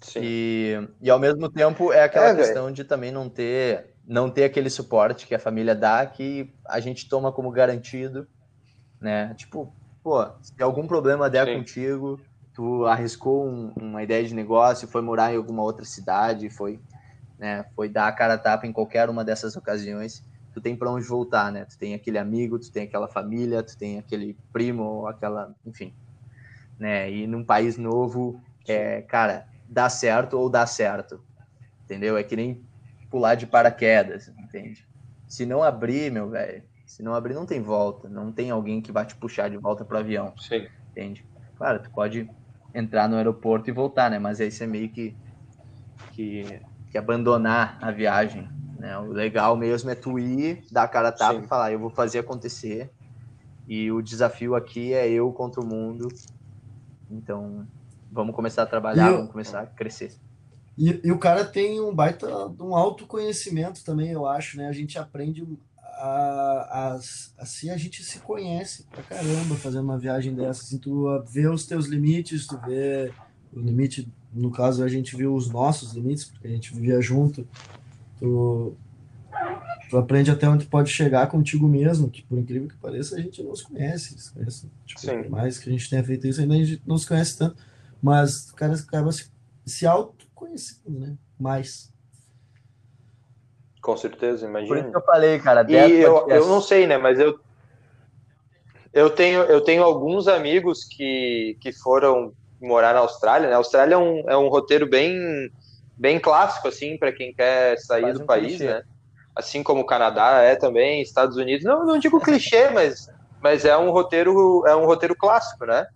[0.00, 0.20] Sim.
[0.22, 4.44] E, e ao mesmo tempo é aquela É, questão de também não ter não ter
[4.44, 8.28] aquele suporte que a família dá que a gente toma como garantido,
[9.00, 9.34] né?
[9.34, 11.58] Tipo, pô, se algum problema der Sim.
[11.58, 12.20] contigo,
[12.54, 16.80] tu arriscou um- uma ideia de negócio, foi morar em alguma outra cidade, foi,
[17.38, 20.90] né, foi dar a cara a tapa em qualquer uma dessas ocasiões, tu tem para
[20.90, 21.64] onde voltar, né?
[21.66, 25.94] Tu tem aquele amigo, tu tem aquela família, tu tem aquele primo, aquela, enfim,
[26.78, 27.10] né?
[27.10, 31.20] E num país novo, é, cara, dá certo ou dá certo,
[31.84, 32.16] entendeu?
[32.16, 32.66] É que nem
[33.10, 34.86] pular de paraquedas, entende?
[35.26, 38.92] Se não abrir, meu velho, se não abrir, não tem volta, não tem alguém que
[38.92, 40.68] vai te puxar de volta pro avião, Sim.
[40.90, 41.26] entende?
[41.56, 42.32] Claro, tu pode
[42.74, 44.18] entrar no aeroporto e voltar, né?
[44.18, 45.18] Mas aí você meio que,
[46.10, 48.98] que, que abandonar a viagem, né?
[48.98, 51.44] O legal mesmo é tu ir, dar a cara a tapa Sim.
[51.44, 52.92] e falar, eu vou fazer acontecer.
[53.66, 56.20] E o desafio aqui é eu contra o mundo.
[57.10, 57.68] Então,
[58.10, 60.20] vamos começar a trabalhar, eu- vamos começar a crescer.
[60.78, 62.28] E, e o cara tem um baita,
[62.60, 64.68] um autoconhecimento também, eu acho, né?
[64.68, 65.46] A gente aprende
[65.96, 67.00] a, a,
[67.38, 71.66] assim a gente se conhece pra caramba fazendo uma viagem dessa, assim, tu vê os
[71.66, 73.10] teus limites, tu vê
[73.52, 77.48] o limite, no caso a gente viu os nossos limites, porque a gente vivia junto,
[78.18, 78.76] tu,
[79.88, 83.42] tu aprende até onde pode chegar contigo mesmo, que por incrível que pareça a gente
[83.42, 85.22] não se conhece, se conhece tipo, Sim.
[85.22, 87.56] por mais que a gente tenha feito isso, ainda a gente não se conhece tanto,
[88.02, 89.30] mas o cara acaba se,
[89.64, 89.86] se
[90.46, 91.16] autoconhecendo, né?
[91.38, 91.92] Mais.
[93.82, 94.90] Com certeza, Por isso imagina.
[94.90, 96.98] que eu falei, cara, E 10 eu, eu não sei, né?
[96.98, 97.38] Mas eu,
[98.92, 103.48] eu, tenho, eu tenho alguns amigos que, que foram morar na Austrália.
[103.48, 103.54] Né?
[103.54, 105.50] A Austrália é um, é um roteiro bem,
[105.96, 108.64] bem clássico, assim, para quem quer sair Quase do um país, clichê.
[108.66, 108.82] né?
[109.34, 111.64] Assim como o Canadá é também, Estados Unidos.
[111.64, 113.08] Não, não digo clichê, mas,
[113.40, 115.86] mas é um roteiro é um roteiro clássico, né?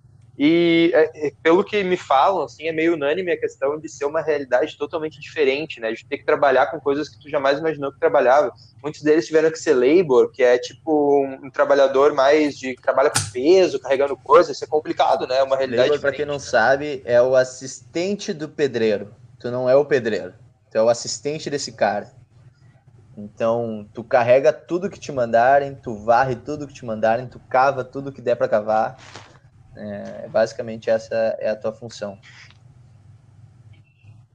[0.43, 4.07] E é, é, pelo que me falam, assim, é meio unânime a questão de ser
[4.07, 5.93] uma realidade totalmente diferente, né?
[5.93, 8.51] De ter que trabalhar com coisas que tu jamais imaginou que trabalhava.
[8.82, 12.80] Muitos deles tiveram que ser labor, que é tipo um, um trabalhador mais de que
[12.80, 14.57] trabalha com peso, carregando coisas.
[14.57, 15.36] Isso é complicado, né?
[15.36, 19.12] É uma realidade Labor, pra quem não sabe, é o assistente do pedreiro.
[19.38, 20.32] Tu não é o pedreiro.
[20.70, 22.11] Tu é o assistente desse cara.
[23.14, 27.84] Então, tu carrega tudo que te mandarem, tu varre tudo que te mandarem, tu cava
[27.84, 28.97] tudo que der pra cavar.
[29.81, 32.18] É, basicamente essa é a tua função.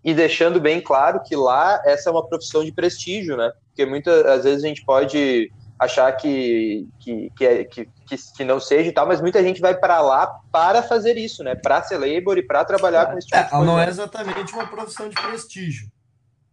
[0.03, 3.51] E deixando bem claro que lá essa é uma profissão de prestígio, né?
[3.67, 8.59] Porque muitas vezes a gente pode achar que, que, que, é, que, que, que não
[8.59, 11.55] seja e tal, mas muita gente vai para lá para fazer isso, né?
[11.55, 13.65] Para ser labor e para trabalhar com esse tipo É, de coisa.
[13.65, 15.91] não é exatamente uma profissão de prestígio,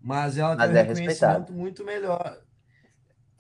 [0.01, 1.53] mas ela Mas tem um é reconhecimento respeitado.
[1.53, 2.39] muito melhor.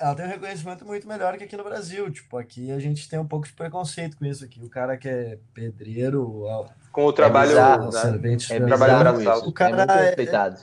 [0.03, 2.11] Ela tem um reconhecimento muito melhor que aqui no Brasil.
[2.11, 4.61] Tipo, aqui a gente tem um pouco de preconceito com isso aqui.
[4.61, 6.43] O cara que é pedreiro,
[6.91, 7.51] Com o trabalho.
[7.51, 8.01] bizarro, o né?
[8.01, 9.49] servente É trabalho bizarro braçal.
[9.49, 10.61] O cara é muito é- respeitado.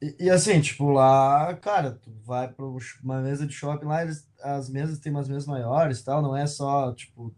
[0.00, 2.64] E, e assim, tipo, lá, cara, tu vai para
[3.04, 6.34] uma mesa de shopping lá, eles, as mesas têm umas mesas maiores e tal, não
[6.34, 7.34] é só, tipo,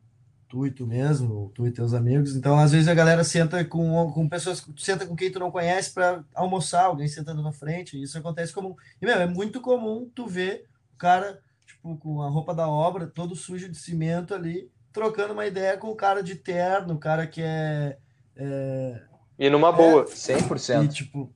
[0.53, 2.36] tu e tu mesmo, tu e teus amigos.
[2.36, 5.50] Então, às vezes a galera senta com, com pessoas, tu senta com quem tu não
[5.50, 8.76] conhece para almoçar, alguém sentando na frente, isso acontece comum.
[9.00, 13.07] E, meu, é muito comum tu ver o cara, tipo, com a roupa da obra,
[13.07, 17.26] todo sujo de cimento ali, trocando uma ideia com o cara de terno, o cara
[17.26, 17.96] que é,
[18.36, 19.03] é
[19.38, 20.05] E numa boa.
[20.05, 20.84] 100%.
[20.84, 21.32] E, tipo,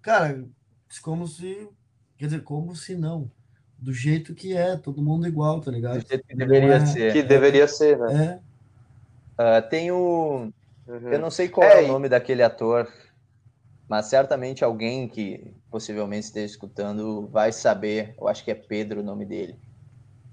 [0.00, 0.46] cara,
[1.02, 1.68] como se.
[2.16, 3.28] Quer dizer, como se não.
[3.80, 6.00] Do jeito que é, todo mundo igual, tá ligado?
[6.00, 7.12] Do jeito que deveria é- ser.
[7.12, 8.40] Que deveria ser, né?
[8.46, 8.50] É,
[9.42, 10.52] Ah, tem o.
[10.86, 11.12] Uhum.
[11.12, 12.86] Eu não sei qual É, é, e- o nome daquele ator,
[13.88, 18.14] mas certamente alguém que possivelmente esteja escutando vai saber.
[18.20, 19.58] Eu acho que é Pedro o nome dele.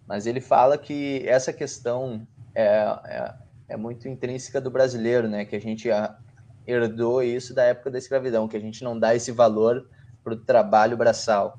[0.06, 2.66] Mas ele fala que essa questão é,
[3.06, 3.34] é,
[3.70, 5.46] é muito intrínseca do brasileiro, né?
[5.46, 5.88] Que a gente
[6.66, 9.88] herdou isso da época da escravidão, que a gente não dá esse valor
[10.22, 11.58] para o trabalho braçal.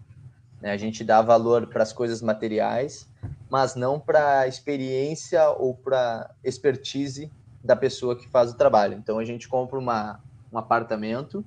[0.60, 0.72] Né?
[0.72, 3.06] A gente dá valor para as coisas materiais,
[3.50, 7.32] mas não para a experiência ou para expertise
[7.62, 8.94] da pessoa que faz o trabalho.
[8.94, 10.20] Então a gente compra uma,
[10.52, 11.44] um apartamento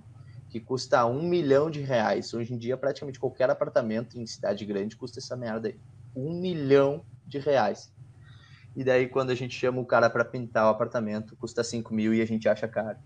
[0.50, 2.34] que custa um milhão de reais.
[2.34, 5.80] Hoje em dia, praticamente qualquer apartamento em cidade grande custa essa merda aí.
[6.16, 7.90] Um milhão de reais.
[8.76, 12.14] E daí, quando a gente chama o cara para pintar o apartamento, custa 5 mil
[12.14, 12.98] e a gente acha caro.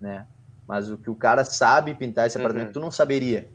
[0.00, 0.26] Né?
[0.66, 2.44] Mas o que o cara sabe pintar esse Uhum.
[2.44, 3.52] apartamento, tu não saberia.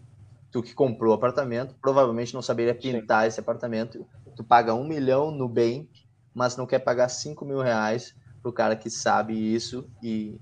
[0.55, 2.93] Tu que comprou o apartamento, provavelmente não saberia Sim.
[2.93, 4.07] pintar esse apartamento.
[4.37, 5.89] Tu paga um milhão no bem,
[6.33, 10.39] mas não quer pagar 5 mil reais pro cara que sabe isso e,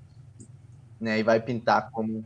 [1.01, 2.23] né, e vai pintar como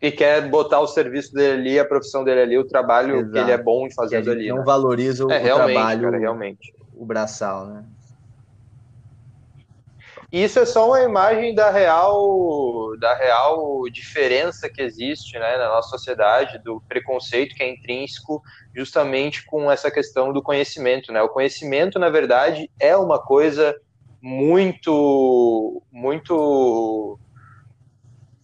[0.00, 3.32] E quer botar o serviço dele ali, a profissão dele ali, o trabalho Exato.
[3.32, 4.48] que ele é bom em fazer ali.
[4.48, 4.62] não né?
[4.64, 6.72] valoriza o, É, o trabalho, cara, realmente.
[6.92, 7.84] o braçal, né?
[10.32, 15.68] E isso é só uma imagem da real, da real diferença que existe né, na
[15.68, 18.40] nossa sociedade, do preconceito que é intrínseco
[18.74, 21.12] justamente com essa questão do conhecimento.
[21.12, 21.20] Né?
[21.20, 23.74] O conhecimento, na verdade, é uma coisa
[24.22, 27.18] muito, muito,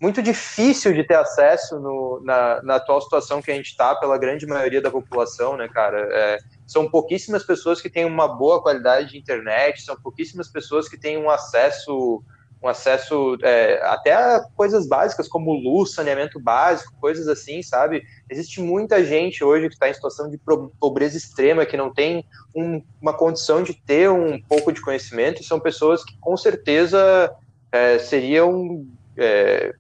[0.00, 4.18] muito difícil de ter acesso no, na, na atual situação que a gente está pela
[4.18, 6.00] grande maioria da população, né, cara?
[6.10, 10.98] É, são pouquíssimas pessoas que têm uma boa qualidade de internet, são pouquíssimas pessoas que
[10.98, 12.22] têm um acesso,
[12.62, 18.02] um acesso é, até a coisas básicas como luz, saneamento básico, coisas assim, sabe?
[18.28, 20.38] Existe muita gente hoje que está em situação de
[20.80, 25.44] pobreza extrema, que não tem um, uma condição de ter um pouco de conhecimento, e
[25.44, 27.32] são pessoas que com certeza
[27.70, 28.84] é, seriam
[29.16, 29.72] é,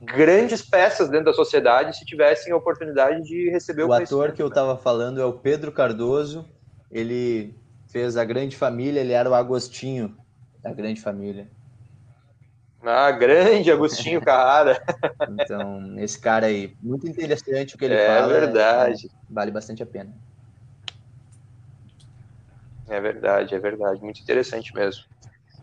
[0.00, 4.42] grandes peças dentro da sociedade se tivessem a oportunidade de receber o, O ator que
[4.42, 4.50] eu né?
[4.50, 6.48] estava falando é o Pedro Cardoso.
[6.90, 10.16] Ele fez a Grande Família, ele era o Agostinho
[10.62, 11.50] da Grande Família.
[12.82, 14.80] Ah, grande Agostinho Carrara.
[15.26, 18.32] Então, esse cara aí, muito interessante o que ele É fala.
[18.32, 19.08] verdade.
[19.28, 20.14] Vale bastante a pena.
[22.88, 24.00] É verdade, é verdade.
[24.02, 25.04] Muito interessante mesmo.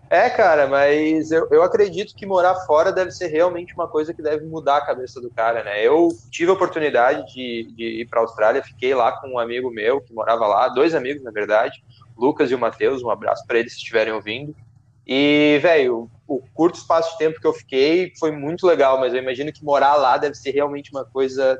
[0.09, 4.21] É, cara, mas eu, eu acredito que morar fora deve ser realmente uma coisa que
[4.21, 5.85] deve mudar a cabeça do cara, né?
[5.85, 9.71] Eu tive a oportunidade de, de ir para a Austrália, fiquei lá com um amigo
[9.71, 11.83] meu que morava lá, dois amigos, na verdade,
[12.15, 14.55] Lucas e o Matheus, um abraço para eles se estiverem ouvindo.
[15.07, 19.21] E, velho, o curto espaço de tempo que eu fiquei foi muito legal, mas eu
[19.21, 21.59] imagino que morar lá deve ser realmente uma coisa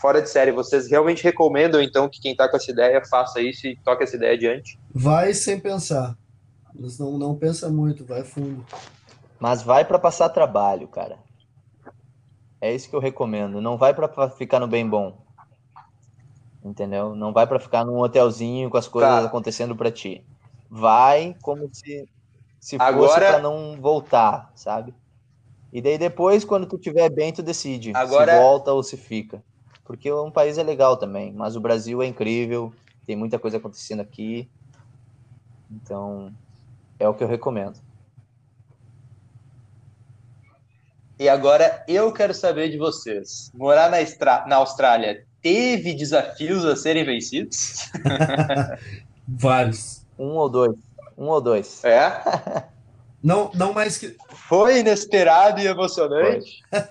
[0.00, 0.52] fora de série.
[0.52, 4.16] Vocês realmente recomendam, então, que quem tá com essa ideia faça isso e toque essa
[4.16, 4.78] ideia adiante?
[4.94, 6.16] vai sem pensar.
[6.74, 8.64] Mas não, não pensa muito, vai fundo.
[9.38, 11.18] Mas vai para passar trabalho, cara.
[12.60, 13.60] É isso que eu recomendo.
[13.60, 15.18] Não vai para ficar no bem bom.
[16.62, 17.14] Entendeu?
[17.14, 19.24] Não vai para ficar num hotelzinho com as coisas Tá.
[19.24, 20.24] acontecendo para ti.
[20.68, 22.08] Vai como se
[22.60, 24.94] se fosse Agora- para não voltar, sabe?
[25.72, 29.42] E daí depois, quando tu tiver bem, tu decide Agora- se volta ou se fica.
[29.82, 32.70] Porque um país é legal também, mas o Brasil é incrível,
[33.06, 34.50] tem muita coisa acontecendo aqui.
[35.70, 36.30] Então,
[37.00, 37.80] é o que eu recomendo.
[41.18, 43.50] E agora eu quero saber de vocês.
[43.54, 47.90] Morar na, Estra- na Austrália teve desafios a serem vencidos?
[49.26, 50.06] Vários.
[50.18, 50.76] Um ou dois.
[51.16, 51.82] Um ou dois.
[51.84, 52.22] É?
[53.22, 54.16] Não, não mais que
[54.48, 56.62] Foi inesperado e emocionante.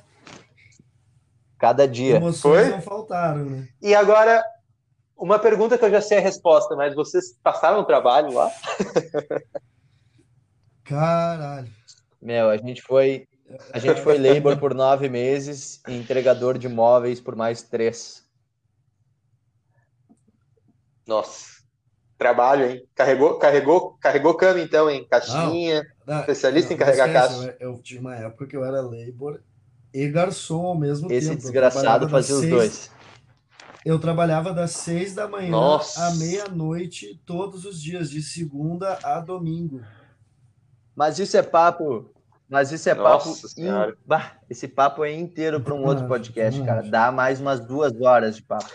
[1.57, 2.17] Cada dia.
[2.17, 2.69] emoções Foi?
[2.69, 3.67] não faltaram, né?
[3.81, 4.45] E agora,
[5.17, 8.51] uma pergunta que eu já sei a resposta, mas vocês passaram o trabalho lá?
[10.89, 11.69] Caralho.
[12.21, 13.27] Meu, a gente foi.
[13.71, 18.27] A gente foi labor por nove meses e entregador de móveis por mais três.
[21.07, 21.59] Nossa.
[22.17, 22.83] Trabalho, hein?
[22.93, 25.07] Carregou, carregou, carregou cama então, hein?
[25.09, 25.83] Caixinha.
[26.05, 27.57] Ah, Especialista em não, carregar esquece, caixa.
[27.59, 29.41] Eu, eu tinha uma época que eu era labor
[29.93, 31.39] e garçom ao mesmo Esse tempo.
[31.39, 32.91] Eu desgraçado fazia os seis- dois.
[33.85, 36.05] Eu trabalhava das seis da manhã Nossa.
[36.07, 39.81] à meia-noite, todos os dias, de segunda a domingo.
[40.99, 42.11] Mas isso é papo.
[42.49, 43.47] Mas isso é Nossa papo.
[43.47, 43.91] Senhora.
[43.91, 46.81] in- Bah, esse papo é inteiro para um outro Ah, podcast, cara.
[46.81, 48.65] Dá mais umas duas horas de papo,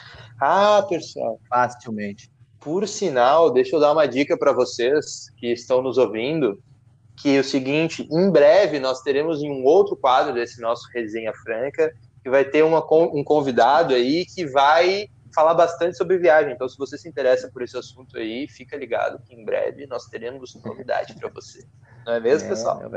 [0.40, 1.38] Ah, pessoal.
[1.50, 2.30] facilmente.
[2.60, 6.58] Por sinal, deixa eu dar uma dica para vocês que estão nos ouvindo.
[7.16, 11.94] que é o seguinte, em breve nós teremos um outro quadro desse nosso Resenha Franca,
[12.20, 16.52] que vai ter uma, um convidado aí que vai falar bastante sobre viagem.
[16.52, 20.06] Então, se você se interessa por esse assunto aí, fica ligado que em breve nós
[20.06, 21.64] teremos novidade para você.
[22.04, 22.78] Não é mesmo, é, pessoal?
[22.78, 22.90] Meu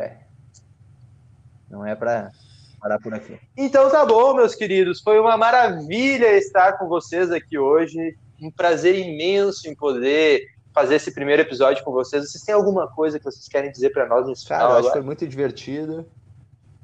[1.69, 2.31] Não é para
[2.79, 3.39] parar por aqui.
[3.55, 5.01] Então tá bom, meus queridos.
[5.01, 8.17] Foi uma maravilha estar com vocês aqui hoje.
[8.41, 12.29] Um prazer imenso em poder fazer esse primeiro episódio com vocês.
[12.29, 14.77] Vocês têm alguma coisa que vocês querem dizer para nós nesse Cara, final?
[14.77, 16.05] Acho que foi muito divertido.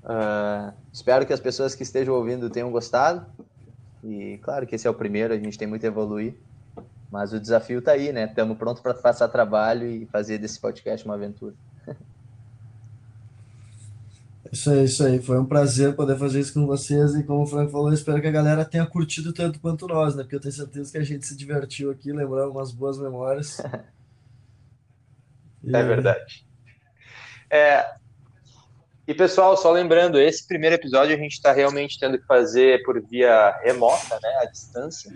[0.04, 3.26] Uh, espero que as pessoas que estejam ouvindo tenham gostado.
[4.04, 6.36] E claro que esse é o primeiro, a gente tem muito a evoluir.
[7.12, 8.26] Mas o desafio está aí, né?
[8.26, 11.54] Estamos prontos para passar trabalho e fazer desse podcast uma aventura.
[14.54, 15.20] Isso aí, isso aí.
[15.20, 17.16] Foi um prazer poder fazer isso com vocês.
[17.16, 20.22] E como o Frank falou, espero que a galera tenha curtido tanto quanto nós, né?
[20.22, 23.58] Porque eu tenho certeza que a gente se divertiu aqui, lembrando umas boas memórias.
[25.64, 25.74] e...
[25.76, 26.46] É verdade.
[27.50, 27.96] É...
[29.08, 33.02] E pessoal, só lembrando, esse primeiro episódio a gente está realmente tendo que fazer por
[33.02, 34.38] via remota, né?
[34.44, 35.12] À distância,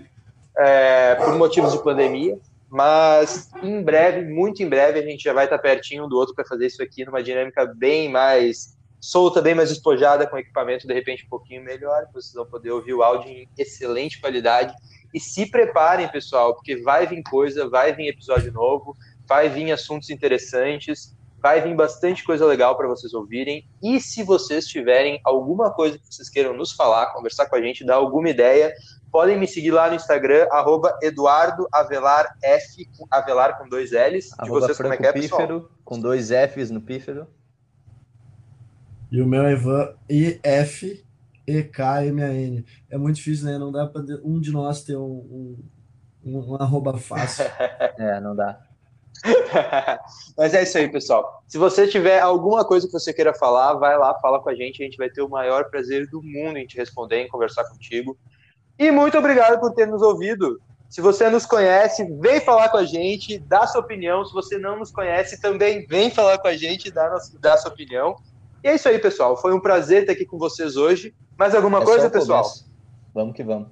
[0.57, 1.13] é...
[1.13, 2.39] por motivos de pandemia.
[2.67, 6.43] Mas em breve, muito em breve, a gente já vai estar pertinho do outro para
[6.43, 11.25] fazer isso aqui numa dinâmica bem mais solta, bem mais despojada, com equipamento de repente
[11.25, 14.73] um pouquinho melhor, vocês vão poder ouvir o áudio em excelente qualidade.
[15.13, 18.95] E se preparem, pessoal, porque vai vir coisa, vai vir episódio novo,
[19.25, 23.65] vai vir assuntos interessantes, vai vir bastante coisa legal para vocês ouvirem.
[23.81, 27.85] E se vocês tiverem alguma coisa que vocês queiram nos falar, conversar com a gente,
[27.85, 28.73] dar alguma ideia,
[29.11, 34.29] podem me seguir lá no Instagram, arroba Eduardo Avelar com dois L's.
[34.43, 35.41] De vocês, como é que é, pessoal?
[35.41, 37.27] Pífero, com dois F's no pífero.
[39.11, 41.05] E o meu é Ivan I-F-E-K-M-A-N.
[42.89, 43.57] É muito difícil, né?
[43.57, 45.57] Não dá para um de nós ter um,
[46.23, 47.45] um, um arroba fácil.
[47.97, 48.59] é, não dá.
[50.37, 51.43] Mas é isso aí, pessoal.
[51.47, 54.81] Se você tiver alguma coisa que você queira falar, vai lá, fala com a gente.
[54.81, 58.17] A gente vai ter o maior prazer do mundo em te responder, em conversar contigo.
[58.77, 60.59] E muito obrigado por ter nos ouvido.
[60.89, 64.23] Se você nos conhece, vem falar com a gente, dá sua opinião.
[64.25, 68.15] Se você não nos conhece, também vem falar com a gente, dá, dá sua opinião.
[68.63, 69.37] E é isso aí, pessoal.
[69.37, 71.13] Foi um prazer estar aqui com vocês hoje.
[71.37, 72.45] Mais alguma é coisa, pessoal?
[73.13, 73.69] Vamos que vamos.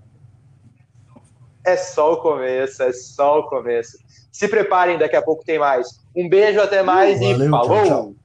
[1.66, 3.98] É só o começo, é só o começo.
[4.32, 5.88] Se preparem, daqui a pouco tem mais.
[6.16, 7.68] Um beijo, até mais uh, e falou!
[7.68, 8.16] Tchau, tchau.